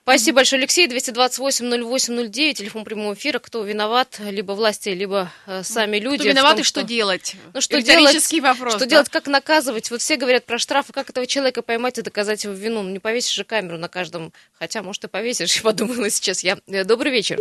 Спасибо 0.04 0.38
большое, 0.38 0.60
Алексей. 0.62 0.88
228-08-09, 0.88 2.54
телефон 2.54 2.84
прямого 2.84 3.14
эфира. 3.14 3.38
Кто 3.38 3.64
виноват? 3.64 4.20
Либо 4.20 4.54
власти, 4.54 4.90
либо 4.90 5.30
э, 5.46 5.62
сами 5.62 5.98
люди. 5.98 6.22
Кто 6.22 6.30
виноват 6.30 6.54
том, 6.54 6.62
и 6.62 6.64
что 6.64 6.84
делать? 6.84 7.36
Ну 7.54 7.62
что 7.62 7.82
делать? 7.82 8.32
Вопрос. 8.42 8.74
Что 8.74 8.80
да? 8.80 8.86
делать, 8.88 9.10
как 9.10 9.28
наказывать? 9.28 9.92
Вот 9.92 10.02
все 10.02 10.18
говорят 10.18 10.46
про 10.46 10.58
штрафы, 10.58 10.92
как 10.92 11.12
этого 11.12 11.28
человека 11.28 11.62
поймать 11.62 12.00
и 12.00 12.02
доказать 12.02 12.44
его 12.44 12.54
вину. 12.54 12.82
Ну, 12.82 12.90
не 12.90 12.98
повесишь 12.98 13.36
же 13.36 13.44
камеру 13.44 13.78
на 13.78 13.90
каждом, 13.90 14.34
хотя, 14.58 14.82
может, 14.82 15.04
и 15.04 15.08
повесишь, 15.08 15.56
я 15.58 15.62
подумала 15.62 16.10
сейчас 16.10 16.44
я. 16.44 16.58
Э, 16.68 16.84
Добрый 16.84 17.12
вечер. 17.12 17.38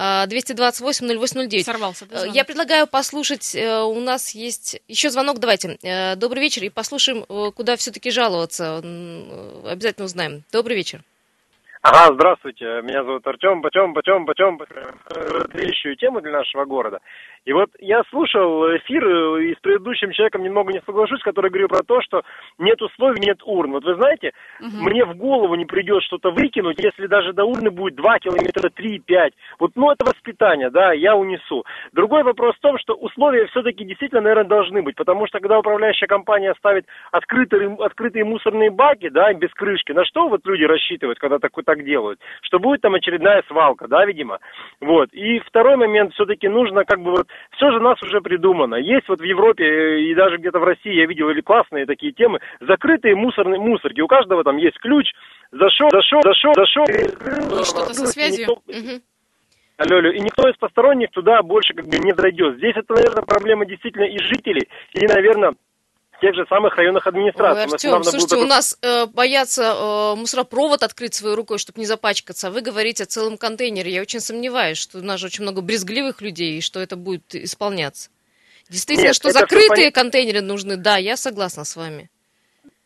А, 0.00 0.26
228-08-09. 0.28 1.64
Сорвался, 1.64 2.06
да, 2.06 2.14
Э, 2.14 2.18
звонок? 2.18 2.36
Я 2.36 2.44
предлагаю 2.44 2.86
послушать, 2.86 3.52
э, 3.56 3.82
у 3.82 3.98
нас 3.98 4.30
есть 4.30 4.80
еще 4.86 5.10
звонок, 5.10 5.40
давайте. 5.40 5.76
Э, 5.82 6.14
Добрый 6.14 6.40
вечер, 6.40 6.62
и 6.62 6.68
послушаем, 6.68 7.24
куда 7.52 7.76
все-таки 7.76 8.12
жаловаться. 8.12 8.78
Обязательно 8.78 10.04
узнаем. 10.04 10.44
Добрый 10.52 10.76
вечер. 10.76 11.02
Ага, 11.80 12.12
здравствуйте. 12.14 12.64
Меня 12.82 13.04
зовут 13.04 13.24
Артем. 13.26 13.62
Почем, 13.62 13.94
почем, 13.94 14.26
почем. 14.26 14.58
Ищу 15.54 15.94
тему 15.94 16.20
для 16.20 16.32
нашего 16.32 16.64
города. 16.64 16.98
И 17.44 17.52
вот 17.52 17.70
я 17.78 18.02
слушал 18.10 18.76
эфир 18.76 19.06
э, 19.06 19.44
и 19.44 19.54
с 19.54 19.58
предыдущим 19.60 20.10
человеком 20.10 20.42
немного 20.42 20.72
не 20.72 20.82
соглашусь, 20.84 21.22
который 21.22 21.50
говорил 21.50 21.68
про 21.68 21.84
то, 21.84 22.00
что 22.02 22.22
нет 22.58 22.82
условий, 22.82 23.20
нет 23.20 23.38
урн. 23.44 23.72
Вот 23.72 23.84
вы 23.84 23.94
знаете, 23.94 24.32
мне 24.60 25.04
в 25.04 25.16
голову 25.16 25.54
не 25.54 25.64
придет 25.64 26.02
что-то 26.02 26.30
выкинуть, 26.30 26.82
если 26.82 27.06
даже 27.06 27.32
до 27.32 27.44
урны 27.44 27.70
будет 27.70 27.94
2 27.94 28.18
километра, 28.18 28.70
3, 28.70 28.98
5. 28.98 29.32
Вот, 29.60 29.70
ну, 29.76 29.90
это 29.90 30.04
воспитание, 30.04 30.70
да, 30.70 30.92
я 30.92 31.14
унесу. 31.14 31.64
Другой 31.92 32.24
вопрос 32.24 32.56
в 32.56 32.60
том, 32.60 32.76
что 32.78 32.94
условия 32.94 33.46
все-таки 33.46 33.84
действительно, 33.84 34.22
наверное, 34.22 34.48
должны 34.48 34.82
быть, 34.82 34.96
потому 34.96 35.26
что 35.28 35.38
когда 35.38 35.58
управляющая 35.58 36.08
компания 36.08 36.54
ставит 36.58 36.86
открытые, 37.12 37.74
открытые 37.80 38.24
мусорные 38.24 38.70
баки, 38.70 39.08
да, 39.08 39.32
без 39.32 39.50
крышки, 39.54 39.92
на 39.92 40.04
что 40.04 40.28
вот 40.28 40.44
люди 40.44 40.64
рассчитывают, 40.64 41.18
когда 41.18 41.38
так, 41.38 41.56
так 41.68 41.84
делают? 41.84 42.18
Что 42.40 42.58
будет 42.58 42.80
там 42.80 42.94
очередная 42.94 43.42
свалка, 43.46 43.86
да, 43.88 44.06
видимо? 44.06 44.38
Вот. 44.80 45.12
И 45.12 45.38
второй 45.40 45.76
момент, 45.76 46.14
все-таки 46.14 46.48
нужно 46.48 46.84
как 46.84 47.00
бы 47.00 47.10
вот, 47.10 47.26
все 47.56 47.70
же 47.70 47.76
у 47.76 47.82
нас 47.82 48.02
уже 48.02 48.22
придумано. 48.22 48.76
Есть 48.76 49.06
вот 49.08 49.20
в 49.20 49.24
Европе 49.24 49.64
э, 49.64 50.00
и 50.00 50.14
даже 50.14 50.38
где-то 50.38 50.58
в 50.58 50.64
России, 50.64 50.94
я 50.94 51.04
видел, 51.04 51.28
или 51.28 51.42
классные 51.42 51.84
такие 51.84 52.12
темы, 52.12 52.40
закрытые 52.60 53.14
мусорные 53.14 53.60
мусорки. 53.60 54.00
У 54.00 54.06
каждого 54.06 54.44
там 54.44 54.56
есть 54.56 54.78
ключ, 54.78 55.12
зашел, 55.52 55.88
зашел, 55.90 56.22
зашел, 56.22 56.54
зашел. 56.54 56.86
Что-то 57.64 57.92
со 57.92 58.06
связью. 58.06 58.46
Алло, 59.76 59.98
алло. 59.98 60.10
И 60.10 60.20
никто 60.20 60.48
из 60.48 60.56
посторонних 60.56 61.10
туда 61.10 61.42
больше 61.42 61.74
как 61.74 61.84
бы 61.84 61.98
не 61.98 62.12
зайдет. 62.16 62.56
Здесь 62.56 62.76
это, 62.76 62.94
наверное, 62.94 63.22
проблема 63.22 63.66
действительно 63.66 64.04
и 64.04 64.18
жителей, 64.18 64.68
и, 64.94 65.06
наверное, 65.06 65.52
тех 66.20 66.34
же 66.34 66.44
самых 66.48 66.76
районных 66.76 67.06
администраций. 67.06 67.62
Ой, 67.64 67.68
У 67.70 67.74
Артем, 67.74 68.04
слушайте, 68.04 68.36
у 68.36 68.38
такой- 68.40 68.48
нас 68.48 68.78
э, 68.82 69.06
боятся 69.06 69.62
э, 69.62 70.14
мусоропровод 70.16 70.82
открыть 70.82 71.14
своей 71.14 71.36
рукой, 71.36 71.58
чтобы 71.58 71.78
не 71.80 71.86
запачкаться. 71.86 72.48
А 72.48 72.50
вы 72.50 72.60
говорите 72.60 73.04
о 73.04 73.06
целом 73.06 73.36
контейнере. 73.38 73.90
Я 73.92 74.02
очень 74.02 74.20
сомневаюсь, 74.20 74.78
что 74.78 74.98
у 74.98 75.02
нас 75.02 75.20
же 75.20 75.26
очень 75.26 75.42
много 75.42 75.60
брезгливых 75.60 76.20
людей, 76.22 76.58
и 76.58 76.60
что 76.60 76.80
это 76.80 76.96
будет 76.96 77.34
исполняться. 77.34 78.10
Действительно, 78.68 79.08
Нет, 79.08 79.16
что 79.16 79.30
закрытые 79.30 79.68
понятно. 79.68 80.02
контейнеры 80.02 80.40
нужны, 80.42 80.76
да, 80.76 80.96
я 80.98 81.16
согласна 81.16 81.64
с 81.64 81.74
вами. 81.76 82.10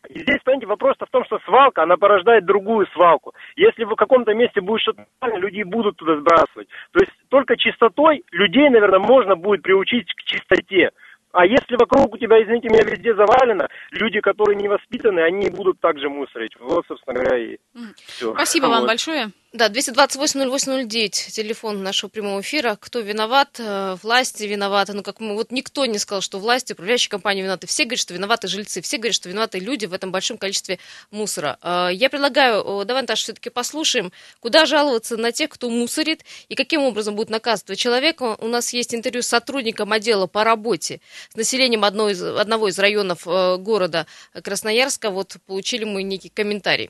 И 0.09 0.19
здесь, 0.21 0.41
понимаете, 0.43 0.67
вопрос-то 0.67 1.05
в 1.05 1.09
том, 1.09 1.23
что 1.25 1.39
свалка, 1.45 1.83
она 1.83 1.95
порождает 1.97 2.45
другую 2.45 2.87
свалку. 2.93 3.33
Если 3.55 3.83
в 3.85 3.95
каком-то 3.95 4.33
месте 4.33 4.61
будет 4.61 4.81
что-то 4.81 5.05
люди 5.37 5.63
будут 5.63 5.95
туда 5.97 6.17
сбрасывать. 6.19 6.67
То 6.91 6.99
есть 6.99 7.11
только 7.29 7.55
чистотой 7.57 8.23
людей, 8.31 8.69
наверное, 8.69 8.99
можно 8.99 9.35
будет 9.35 9.61
приучить 9.63 10.07
к 10.13 10.23
чистоте. 10.23 10.91
А 11.33 11.45
если 11.47 11.75
вокруг 11.75 12.13
у 12.13 12.17
тебя, 12.17 12.41
извините 12.41 12.69
меня, 12.69 12.83
везде 12.83 13.15
завалено, 13.15 13.67
люди, 13.89 14.21
которые 14.21 14.55
не 14.55 14.67
воспитаны, 14.67 15.19
они 15.19 15.49
будут 15.49 15.79
также 15.79 16.07
мусорить. 16.07 16.51
Вот, 16.59 16.85
собственно 16.87 17.15
говоря, 17.15 17.37
и 17.37 17.57
все. 18.05 18.33
Спасибо 18.35 18.67
вам 18.67 18.85
большое. 18.85 19.31
Да, 19.53 19.69
228-08-09, 19.69 21.09
телефон 21.29 21.83
нашего 21.83 22.09
прямого 22.09 22.41
эфира. 22.41 22.75
Кто 22.79 23.01
виноват? 23.01 23.59
Э, 23.59 23.95
Власти 24.01 24.45
виноваты. 24.45 24.93
Ну, 24.93 25.03
как 25.03 25.19
мы, 25.19 25.35
вот 25.35 25.51
никто 25.51 25.85
не 25.85 25.99
сказал, 25.99 26.21
что 26.21 26.39
власти, 26.39 26.73
управляющие 26.73 27.11
компании 27.11 27.43
виноваты. 27.43 27.67
Все 27.67 27.83
говорят, 27.83 27.99
что 27.99 28.15
виноваты 28.15 28.47
жильцы. 28.47 28.81
Все 28.81 28.97
говорят, 28.97 29.13
что 29.13 29.29
виноваты 29.29 29.59
люди 29.59 29.85
в 29.85 29.93
этом 29.93 30.11
большом 30.11 30.39
количестве 30.39 30.79
мусора. 31.11 31.59
Э, 31.61 31.89
Я 31.93 32.09
предлагаю, 32.09 32.83
давай, 32.83 33.03
Наташа, 33.03 33.25
все-таки 33.25 33.51
послушаем, 33.51 34.11
куда 34.39 34.65
жаловаться 34.65 35.17
на 35.17 35.31
тех, 35.31 35.51
кто 35.51 35.69
мусорит, 35.69 36.25
и 36.49 36.55
каким 36.55 36.81
образом 36.81 37.13
будет 37.13 37.29
наказывать 37.29 37.77
человека. 37.77 38.35
У 38.39 38.47
нас 38.47 38.73
есть 38.73 38.95
интервью 38.95 39.21
с 39.21 39.27
сотрудником 39.27 39.91
отдела 39.91 40.25
по 40.25 40.43
работе 40.43 40.99
с 41.29 41.35
населением 41.35 41.83
одной 41.85 42.13
из, 42.13 42.23
одного 42.23 42.69
из 42.69 42.79
районов 42.79 43.27
э, 43.27 43.57
города 43.57 44.07
Красноярска. 44.33 45.11
Вот 45.11 45.37
получили 45.45 45.83
мы 45.83 46.01
некий 46.01 46.29
комментарий. 46.29 46.89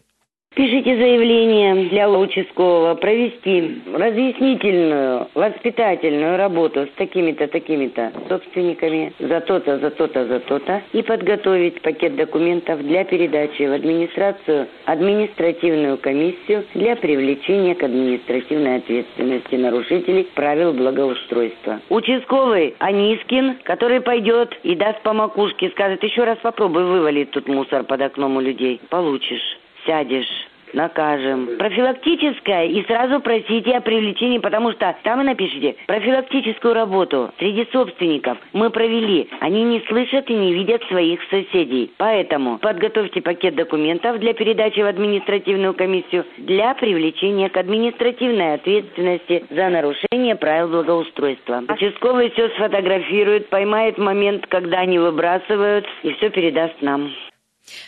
Пишите 0.56 0.96
заявление 0.98 1.89
для 1.89 2.08
участкового 2.08 2.94
провести 2.94 3.82
разъяснительную, 3.92 5.28
воспитательную 5.34 6.38
работу 6.38 6.86
с 6.86 6.89
такими-то, 6.96 7.48
такими-то 7.48 8.12
собственниками 8.30 9.13
за 9.18 9.42
то-то, 9.42 9.80
за 9.80 9.89
то-то, 9.89 10.28
за 10.28 10.39
то-то 10.42 10.84
и 10.92 11.02
подготовить 11.02 11.82
пакет 11.82 12.16
документов 12.16 12.84
для 12.84 13.04
передачи 13.04 13.63
в 13.63 13.74
администрацию, 13.74 14.68
административную 14.86 15.98
комиссию 15.98 16.66
для 16.76 16.98
привлечения 16.98 17.74
к 17.74 17.82
административной 17.82 18.78
ответственности 18.78 19.56
нарушителей 19.56 20.28
правил 20.36 20.72
благоустройства. 20.74 21.80
Участковый 21.89 22.76
Анискин, 22.78 23.58
который 23.63 24.02
пойдет 24.02 24.56
и 24.62 24.76
даст 24.76 25.02
по 25.02 25.13
макушке, 25.13 25.72
скажет, 25.72 26.04
еще 26.04 26.26
раз 26.26 26.38
попробуй 26.44 26.84
вывалить 26.84 27.32
тут 27.32 27.48
мусор 27.48 27.86
под 27.86 28.02
окном 28.02 28.38
у 28.38 28.39
людей. 28.39 28.80
Получишь 28.89 29.42
сядешь. 29.86 30.28
накажем. 30.74 31.58
Профилактическое 31.58 32.65
и 32.65 32.84
сразу 32.86 33.19
просите 33.22 33.72
о 33.72 33.82
привлечении, 33.82 34.39
потому 34.39 34.72
что 34.72 34.96
там 35.04 35.19
вы 35.19 35.26
напишите 35.26 35.76
профилактическую 35.88 36.74
работу 36.74 37.32
среди 37.39 37.67
собственников 37.72 38.38
мы 38.54 38.69
провели. 38.69 39.30
Они 39.39 39.63
не 39.63 39.82
слышат 39.82 40.30
и 40.30 40.34
не 40.34 40.54
видят 40.54 40.84
своих 40.86 41.22
соседей. 41.30 41.91
Поэтому 41.98 42.58
подготовьте 42.58 43.22
пакет 43.22 43.56
документов 43.56 44.19
для 44.19 44.34
передачи 44.34 44.80
в 44.80 44.88
административную 44.88 45.74
комиссию 45.74 46.26
для 46.38 46.74
привлечения 46.74 47.50
к 47.50 47.58
административной 47.58 48.56
ответственности 48.56 49.46
за 49.50 49.69
нарушение 49.69 50.36
правил 50.36 50.69
благоустройства. 50.69 51.63
Участковый 51.67 52.32
все 52.32 52.50
сфотографирует, 52.50 53.50
поймает 53.50 53.98
момент, 53.98 54.48
когда 54.48 54.80
они 54.80 55.00
выбрасывают 55.00 55.86
и 56.04 56.13
все 56.13 56.30
передаст 56.30 56.82
нам. 56.82 57.12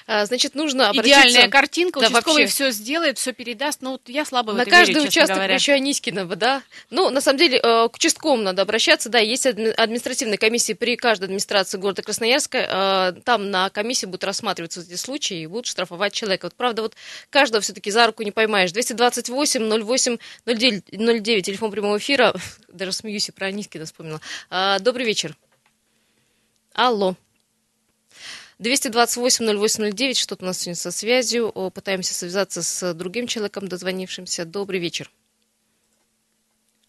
А, 0.07 0.25
значит, 0.25 0.55
нужно 0.55 0.89
обратиться... 0.89 1.19
Идеальная 1.21 1.49
картинка, 1.49 1.99
Да, 1.99 2.07
участковый 2.07 2.43
вообще. 2.43 2.53
все 2.53 2.71
сделает, 2.71 3.17
все 3.17 3.33
передаст. 3.33 3.81
Ну, 3.81 3.91
вот 3.91 4.07
я 4.07 4.23
слабо 4.25 4.53
На 4.53 4.65
каждый 4.65 4.95
верю, 4.95 5.07
участок, 5.07 5.35
говоря. 5.35 5.55
еще 5.55 5.73
Анискинова, 5.73 6.35
да? 6.35 6.63
Ну, 6.89 7.09
на 7.09 7.21
самом 7.21 7.37
деле, 7.39 7.57
э, 7.61 7.89
к 7.89 7.95
участковым 7.95 8.43
надо 8.43 8.61
обращаться, 8.61 9.09
да, 9.09 9.19
есть 9.19 9.45
адми- 9.45 9.71
административная 9.71 10.37
комиссия 10.37 10.75
при 10.75 10.95
каждой 10.95 11.25
администрации 11.25 11.77
города 11.77 12.01
Красноярска, 12.01 13.13
э, 13.17 13.21
там 13.23 13.51
на 13.51 13.69
комиссии 13.69 14.05
будут 14.05 14.23
рассматриваться 14.23 14.81
эти 14.81 14.95
случаи 14.95 15.41
и 15.41 15.47
будут 15.47 15.65
штрафовать 15.65 16.13
человека. 16.13 16.45
Вот, 16.45 16.55
правда, 16.55 16.81
вот 16.81 16.95
каждого 17.29 17.61
все-таки 17.61 17.91
за 17.91 18.05
руку 18.07 18.23
не 18.23 18.31
поймаешь. 18.31 18.71
228 18.71 19.61
08 19.83 20.17
09, 20.45 20.83
09, 20.91 21.45
телефон 21.45 21.71
прямого 21.71 21.97
эфира, 21.97 22.33
даже 22.71 22.91
смеюсь 22.93 23.27
и 23.29 23.31
про 23.31 23.47
Анискина 23.47 23.85
вспомнила. 23.85 24.21
А, 24.49 24.79
Добрый 24.79 25.05
вечер. 25.05 25.35
Алло. 26.73 27.15
228-08-09, 28.59 30.13
что-то 30.13 30.45
у 30.45 30.47
нас 30.47 30.59
сегодня 30.59 30.75
со 30.75 30.91
связью. 30.91 31.51
Пытаемся 31.73 32.13
связаться 32.13 32.63
с 32.63 32.93
другим 32.93 33.27
человеком, 33.27 33.67
дозвонившимся. 33.67 34.45
Добрый 34.45 34.79
вечер. 34.79 35.11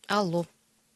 Алло. 0.07 0.47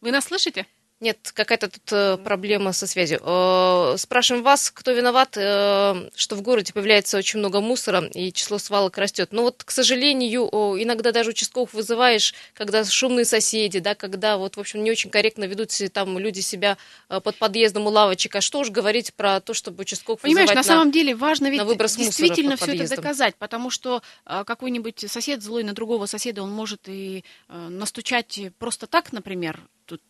Вы 0.00 0.12
нас 0.12 0.26
слышите? 0.26 0.66
Нет, 1.00 1.32
какая-то 1.34 1.70
тут 1.70 1.92
э, 1.92 2.18
проблема 2.18 2.74
со 2.74 2.86
связью. 2.86 3.20
Э, 3.22 3.94
спрашиваем 3.96 4.44
вас, 4.44 4.70
кто 4.70 4.92
виноват, 4.92 5.34
э, 5.34 6.10
что 6.14 6.36
в 6.36 6.42
городе 6.42 6.74
появляется 6.74 7.16
очень 7.16 7.38
много 7.38 7.62
мусора 7.62 8.04
и 8.12 8.30
число 8.34 8.58
свалок 8.58 8.98
растет. 8.98 9.30
Но 9.32 9.40
вот, 9.44 9.64
к 9.64 9.70
сожалению, 9.70 10.42
иногда 10.78 11.10
даже 11.12 11.30
участковых 11.30 11.72
вызываешь, 11.72 12.34
когда 12.52 12.84
шумные 12.84 13.24
соседи, 13.24 13.78
да, 13.78 13.94
когда 13.94 14.36
вот, 14.36 14.58
в 14.58 14.60
общем, 14.60 14.84
не 14.84 14.90
очень 14.90 15.08
корректно 15.08 15.44
ведут 15.44 15.70
там 15.90 16.18
люди 16.18 16.40
себя 16.40 16.76
под 17.08 17.34
подъездом 17.36 17.86
у 17.86 17.90
лавочек. 17.90 18.36
А 18.36 18.42
что 18.42 18.58
уж 18.58 18.68
говорить 18.68 19.14
про 19.14 19.40
то, 19.40 19.54
чтобы 19.54 19.80
участковых 19.82 20.20
Понимаешь, 20.20 20.50
вызывать 20.50 20.66
на 20.66 20.70
самом 20.70 20.92
деле 20.92 21.14
важно 21.14 21.48
ведь 21.48 21.62
на 21.64 21.74
действительно 21.74 22.56
все 22.56 22.74
это 22.74 22.96
доказать, 22.96 23.36
потому 23.36 23.70
что 23.70 24.02
какой-нибудь 24.24 25.06
сосед 25.08 25.42
злой 25.42 25.64
на 25.64 25.72
другого 25.72 26.04
соседа, 26.04 26.42
он 26.42 26.50
может 26.50 26.88
и 26.88 27.24
настучать 27.48 28.38
просто 28.58 28.86
так, 28.86 29.14
например. 29.14 29.60
Тут 29.86 30.02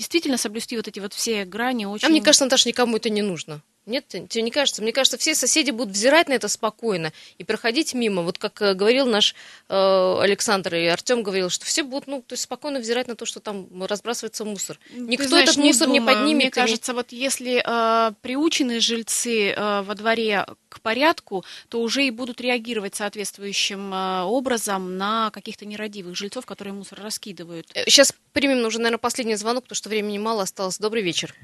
действительно 0.00 0.38
соблюсти 0.38 0.76
вот 0.76 0.88
эти 0.88 0.98
вот 0.98 1.12
все 1.12 1.44
грани 1.44 1.84
очень... 1.84 2.06
А 2.06 2.10
мне 2.10 2.22
кажется, 2.22 2.44
Наташа, 2.44 2.66
никому 2.66 2.96
это 2.96 3.10
не 3.10 3.20
нужно. 3.20 3.62
Нет, 3.90 4.06
тебе 4.08 4.42
не 4.42 4.50
кажется? 4.50 4.82
Мне 4.82 4.92
кажется, 4.92 5.18
все 5.18 5.34
соседи 5.34 5.70
будут 5.70 5.94
взирать 5.94 6.28
на 6.28 6.34
это 6.34 6.48
спокойно 6.48 7.12
и 7.38 7.44
проходить 7.44 7.92
мимо. 7.94 8.22
Вот 8.22 8.38
как 8.38 8.62
э, 8.62 8.74
говорил 8.74 9.06
наш 9.06 9.34
э, 9.68 10.16
Александр 10.20 10.76
и 10.76 10.86
Артем 10.86 11.22
говорил, 11.22 11.50
что 11.50 11.66
все 11.66 11.82
будут, 11.82 12.06
ну, 12.06 12.22
то 12.22 12.34
есть 12.34 12.44
спокойно 12.44 12.78
взирать 12.78 13.08
на 13.08 13.16
то, 13.16 13.26
что 13.26 13.40
там 13.40 13.66
разбрасывается 13.82 14.44
мусор. 14.44 14.78
Никто 14.92 15.24
Ты 15.24 15.28
знаешь, 15.28 15.48
этот 15.50 15.64
мусор 15.64 15.88
не, 15.88 15.98
думаю. 15.98 16.16
поднимет. 16.16 16.36
Мне 16.36 16.42
и 16.42 16.44
не- 16.46 16.50
кажется, 16.50 16.94
вот 16.94 17.12
если 17.12 17.62
э, 17.66 18.12
приучены 18.22 18.80
жильцы 18.80 19.50
э, 19.50 19.82
во 19.82 19.94
дворе 19.94 20.46
к 20.68 20.80
порядку, 20.80 21.44
то 21.68 21.80
уже 21.82 22.04
и 22.06 22.10
будут 22.10 22.40
реагировать 22.40 22.94
соответствующим 22.94 23.92
э, 23.92 24.22
образом 24.22 24.96
на 24.96 25.30
каких-то 25.30 25.66
нерадивых 25.66 26.16
жильцов, 26.16 26.46
которые 26.46 26.72
мусор 26.74 27.00
раскидывают. 27.02 27.66
Сейчас 27.86 28.14
примем 28.32 28.64
уже, 28.64 28.78
наверное, 28.78 28.98
последний 28.98 29.34
звонок, 29.34 29.64
потому 29.64 29.76
что 29.76 29.88
времени 29.88 30.18
мало 30.18 30.42
осталось. 30.42 30.78
Добрый 30.78 31.02
вечер. 31.02 31.34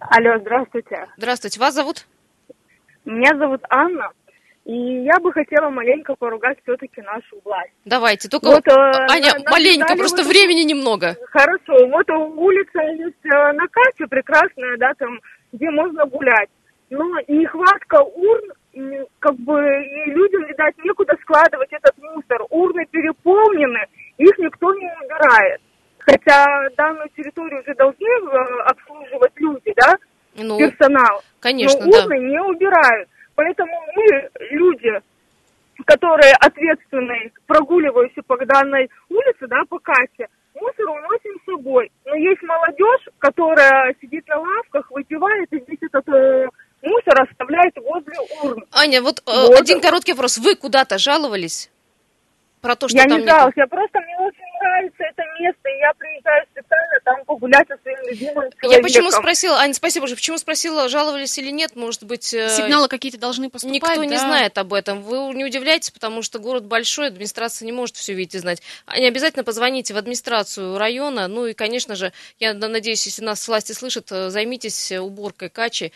Алло, 0.00 0.38
здравствуйте. 0.38 1.06
Здравствуйте. 1.16 1.60
Вас 1.60 1.74
зовут? 1.74 2.06
Меня 3.04 3.36
зовут 3.36 3.62
Анна, 3.70 4.10
и 4.64 4.72
я 5.04 5.18
бы 5.20 5.32
хотела 5.32 5.70
маленько 5.70 6.14
поругать 6.14 6.58
все-таки 6.62 7.00
нашу 7.02 7.40
власть. 7.44 7.72
Давайте. 7.84 8.28
Только, 8.28 8.46
Вот, 8.46 8.66
э, 8.68 8.70
Аня, 9.10 9.32
на- 9.44 9.50
маленько, 9.50 9.96
просто 9.96 10.22
вот- 10.22 10.26
времени 10.30 10.62
немного. 10.62 11.16
Хорошо, 11.30 11.86
вот 11.88 12.08
улица 12.10 12.80
есть 12.82 13.24
э, 13.24 13.52
на 13.52 13.66
Кате 13.68 14.06
прекрасная, 14.08 14.76
да, 14.78 14.92
там, 14.98 15.18
где 15.52 15.70
можно 15.70 16.04
гулять. 16.06 16.50
Но 16.90 17.04
нехватка 17.28 18.00
урн, 18.02 18.52
как 19.18 19.34
бы, 19.36 19.60
и 19.84 20.10
людям, 20.10 20.44
видать, 20.46 20.74
некуда 20.84 21.14
складывать 21.22 21.72
этот 21.72 21.96
мусор. 21.98 22.42
Урны 22.50 22.86
переполнены, 22.90 23.80
их 24.18 24.38
никто 24.38 24.72
не 24.74 24.90
убирает. 25.02 25.60
Хотя 26.08 26.46
данную 26.76 27.08
территорию 27.16 27.60
уже 27.60 27.74
должны 27.74 28.06
э, 28.06 28.60
обслуживать 28.64 29.32
люди, 29.36 29.74
да, 29.76 29.94
Ну, 30.36 30.58
персонал. 30.58 31.22
конечно, 31.40 31.84
но 31.84 31.92
да. 31.92 31.98
урны 32.04 32.18
не 32.18 32.40
убирают. 32.40 33.08
Поэтому 33.34 33.72
мы, 33.94 34.30
люди, 34.50 35.00
которые 35.84 36.32
ответственные, 36.40 37.30
прогуливающие 37.46 38.22
по 38.22 38.36
данной 38.46 38.88
улице, 39.10 39.46
да, 39.48 39.60
по 39.68 39.78
Кате, 39.80 40.28
мусор 40.54 40.88
уносим 40.88 41.38
с 41.42 41.44
собой. 41.44 41.90
Но 42.06 42.14
есть 42.14 42.42
молодежь, 42.42 43.08
которая 43.18 43.94
сидит 44.00 44.26
на 44.28 44.38
лавках, 44.38 44.90
выпивает 44.90 45.52
и 45.52 45.62
весь 45.66 45.78
этот 45.82 46.08
э, 46.08 46.48
мусор 46.82 47.20
оставляет 47.22 47.76
возле 47.76 48.16
урн. 48.42 48.64
Аня, 48.72 49.02
вот, 49.02 49.18
э, 49.26 49.46
Вот. 49.48 49.60
один 49.60 49.80
короткий 49.82 50.12
вопрос. 50.12 50.38
Вы 50.38 50.56
куда-то 50.56 50.96
жаловались? 50.98 51.70
Про 52.60 52.74
то, 52.74 52.88
что 52.88 52.98
я 52.98 53.04
там 53.04 53.20
не 53.20 53.26
жалуюсь, 53.26 53.54
я 53.56 53.66
просто 53.68 54.00
мне 54.00 54.16
очень 54.18 54.48
нравится 54.60 55.04
это 55.04 55.22
место, 55.40 55.68
и 55.68 55.78
я 55.78 55.92
приезжаю 55.94 56.46
специально 56.52 57.00
там 57.04 57.24
погулять 57.24 57.66
со 57.68 57.76
своим 57.82 57.98
любимым 58.08 58.50
человеком. 58.50 58.70
Я 58.70 58.80
почему 58.82 59.10
спросила, 59.10 59.58
Аня, 59.58 59.74
спасибо 59.74 60.04
уже, 60.04 60.14
почему 60.16 60.38
спросила, 60.38 60.88
жаловались 60.88 61.38
или 61.38 61.50
нет, 61.50 61.76
может 61.76 62.04
быть... 62.04 62.32
э, 62.34 62.48
Сигналы 62.50 62.88
какие-то 62.88 63.18
должны 63.18 63.50
поступать, 63.50 63.74
Никто 63.74 64.04
не 64.04 64.10
да? 64.10 64.18
знает 64.18 64.58
об 64.58 64.72
этом. 64.72 65.02
Вы 65.02 65.34
не 65.34 65.44
удивляйтесь, 65.44 65.90
потому 65.90 66.22
что 66.22 66.38
город 66.38 66.64
большой, 66.66 67.08
администрация 67.08 67.66
не 67.66 67.72
может 67.72 67.96
все 67.96 68.14
видеть 68.14 68.34
и 68.34 68.38
знать. 68.38 68.62
Аня, 68.86 69.08
обязательно 69.08 69.44
позвоните 69.44 69.94
в 69.94 69.96
администрацию 69.96 70.76
района. 70.78 71.28
Ну 71.28 71.46
и, 71.46 71.54
конечно 71.54 71.94
же, 71.96 72.12
я 72.38 72.54
на- 72.54 72.68
надеюсь, 72.68 73.04
если 73.06 73.22
нас 73.22 73.46
власти 73.48 73.72
слышат, 73.72 74.10
э, 74.12 74.30
займитесь 74.30 74.92
э, 74.92 74.98
уборкой 75.00 75.48
Качи, 75.50 75.92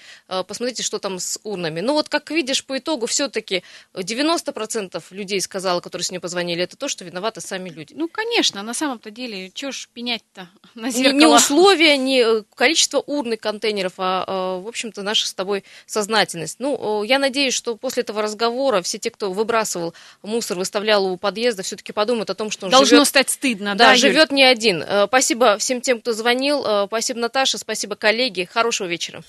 посмотрите, 0.47 0.83
что 0.83 0.99
там 0.99 1.19
с 1.19 1.39
урнами. 1.43 1.81
Ну 1.81 1.93
вот, 1.95 2.09
как 2.09 2.31
видишь, 2.31 2.65
по 2.65 2.79
итогу 2.79 3.07
все-таки 3.07 3.63
90% 3.95 5.03
людей 5.11 5.41
сказала, 5.41 5.81
которые 5.81 6.05
с 6.05 6.11
ней 6.11 6.19
позвонили, 6.19 6.63
это 6.63 6.77
то, 6.77 6.89
что 6.89 7.05
виноваты 7.05 7.41
сами 7.41 7.69
люди. 7.71 7.95
Ну, 7.95 8.09
конечно, 8.09 8.63
на 8.63 8.75
самом-то 8.75 9.11
деле, 9.11 9.32
чё 9.55 9.73
ж 9.73 9.89
пенять-то 9.93 10.49
на 10.75 10.87
Не, 10.87 10.91
зеркало? 10.93 11.19
не 11.19 11.27
условия, 11.27 11.97
не 11.97 12.21
э, 12.21 12.43
количество 12.55 12.99
урн 13.01 13.35
и 13.35 13.37
контейнеров, 13.37 13.95
а, 13.99 14.25
э, 14.59 14.63
в 14.65 14.69
общем-то, 14.69 15.03
наша 15.03 15.27
с 15.27 15.35
тобой 15.35 15.65
сознательность. 15.87 16.57
Ну, 16.61 17.03
я 17.03 17.19
надеюсь, 17.19 17.55
что 17.55 17.77
после 17.77 18.03
этого 18.03 18.23
разговора 18.23 18.83
все 18.83 18.99
те, 18.99 19.11
кто 19.11 19.33
выбрасывал 19.33 19.95
мусор, 20.23 20.59
выставлял 20.59 21.05
у 21.07 21.17
подъезда, 21.17 21.63
все-таки 21.63 21.93
подумают 21.93 22.31
о 22.31 22.35
том, 22.35 22.51
что 22.51 22.67
он 22.67 22.71
Должно 22.73 22.97
живет... 22.97 23.09
стать 23.09 23.31
стыдно, 23.31 23.75
Да, 23.75 23.87
да, 23.87 23.91
Юль? 23.93 23.99
живет 24.01 24.31
не 24.31 24.45
один. 24.45 24.83
Э, 24.87 25.07
Спасибо 25.09 25.59
всем 25.59 25.81
тем, 25.81 26.01
кто 26.01 26.13
звонил. 26.13 26.65
Э, 26.67 26.87
Спасибо, 26.87 27.21
Наташа. 27.21 27.59
Спасибо, 27.59 27.97
коллеги. 27.97 28.49
Хорошего 28.53 28.87
вечера. 28.89 29.23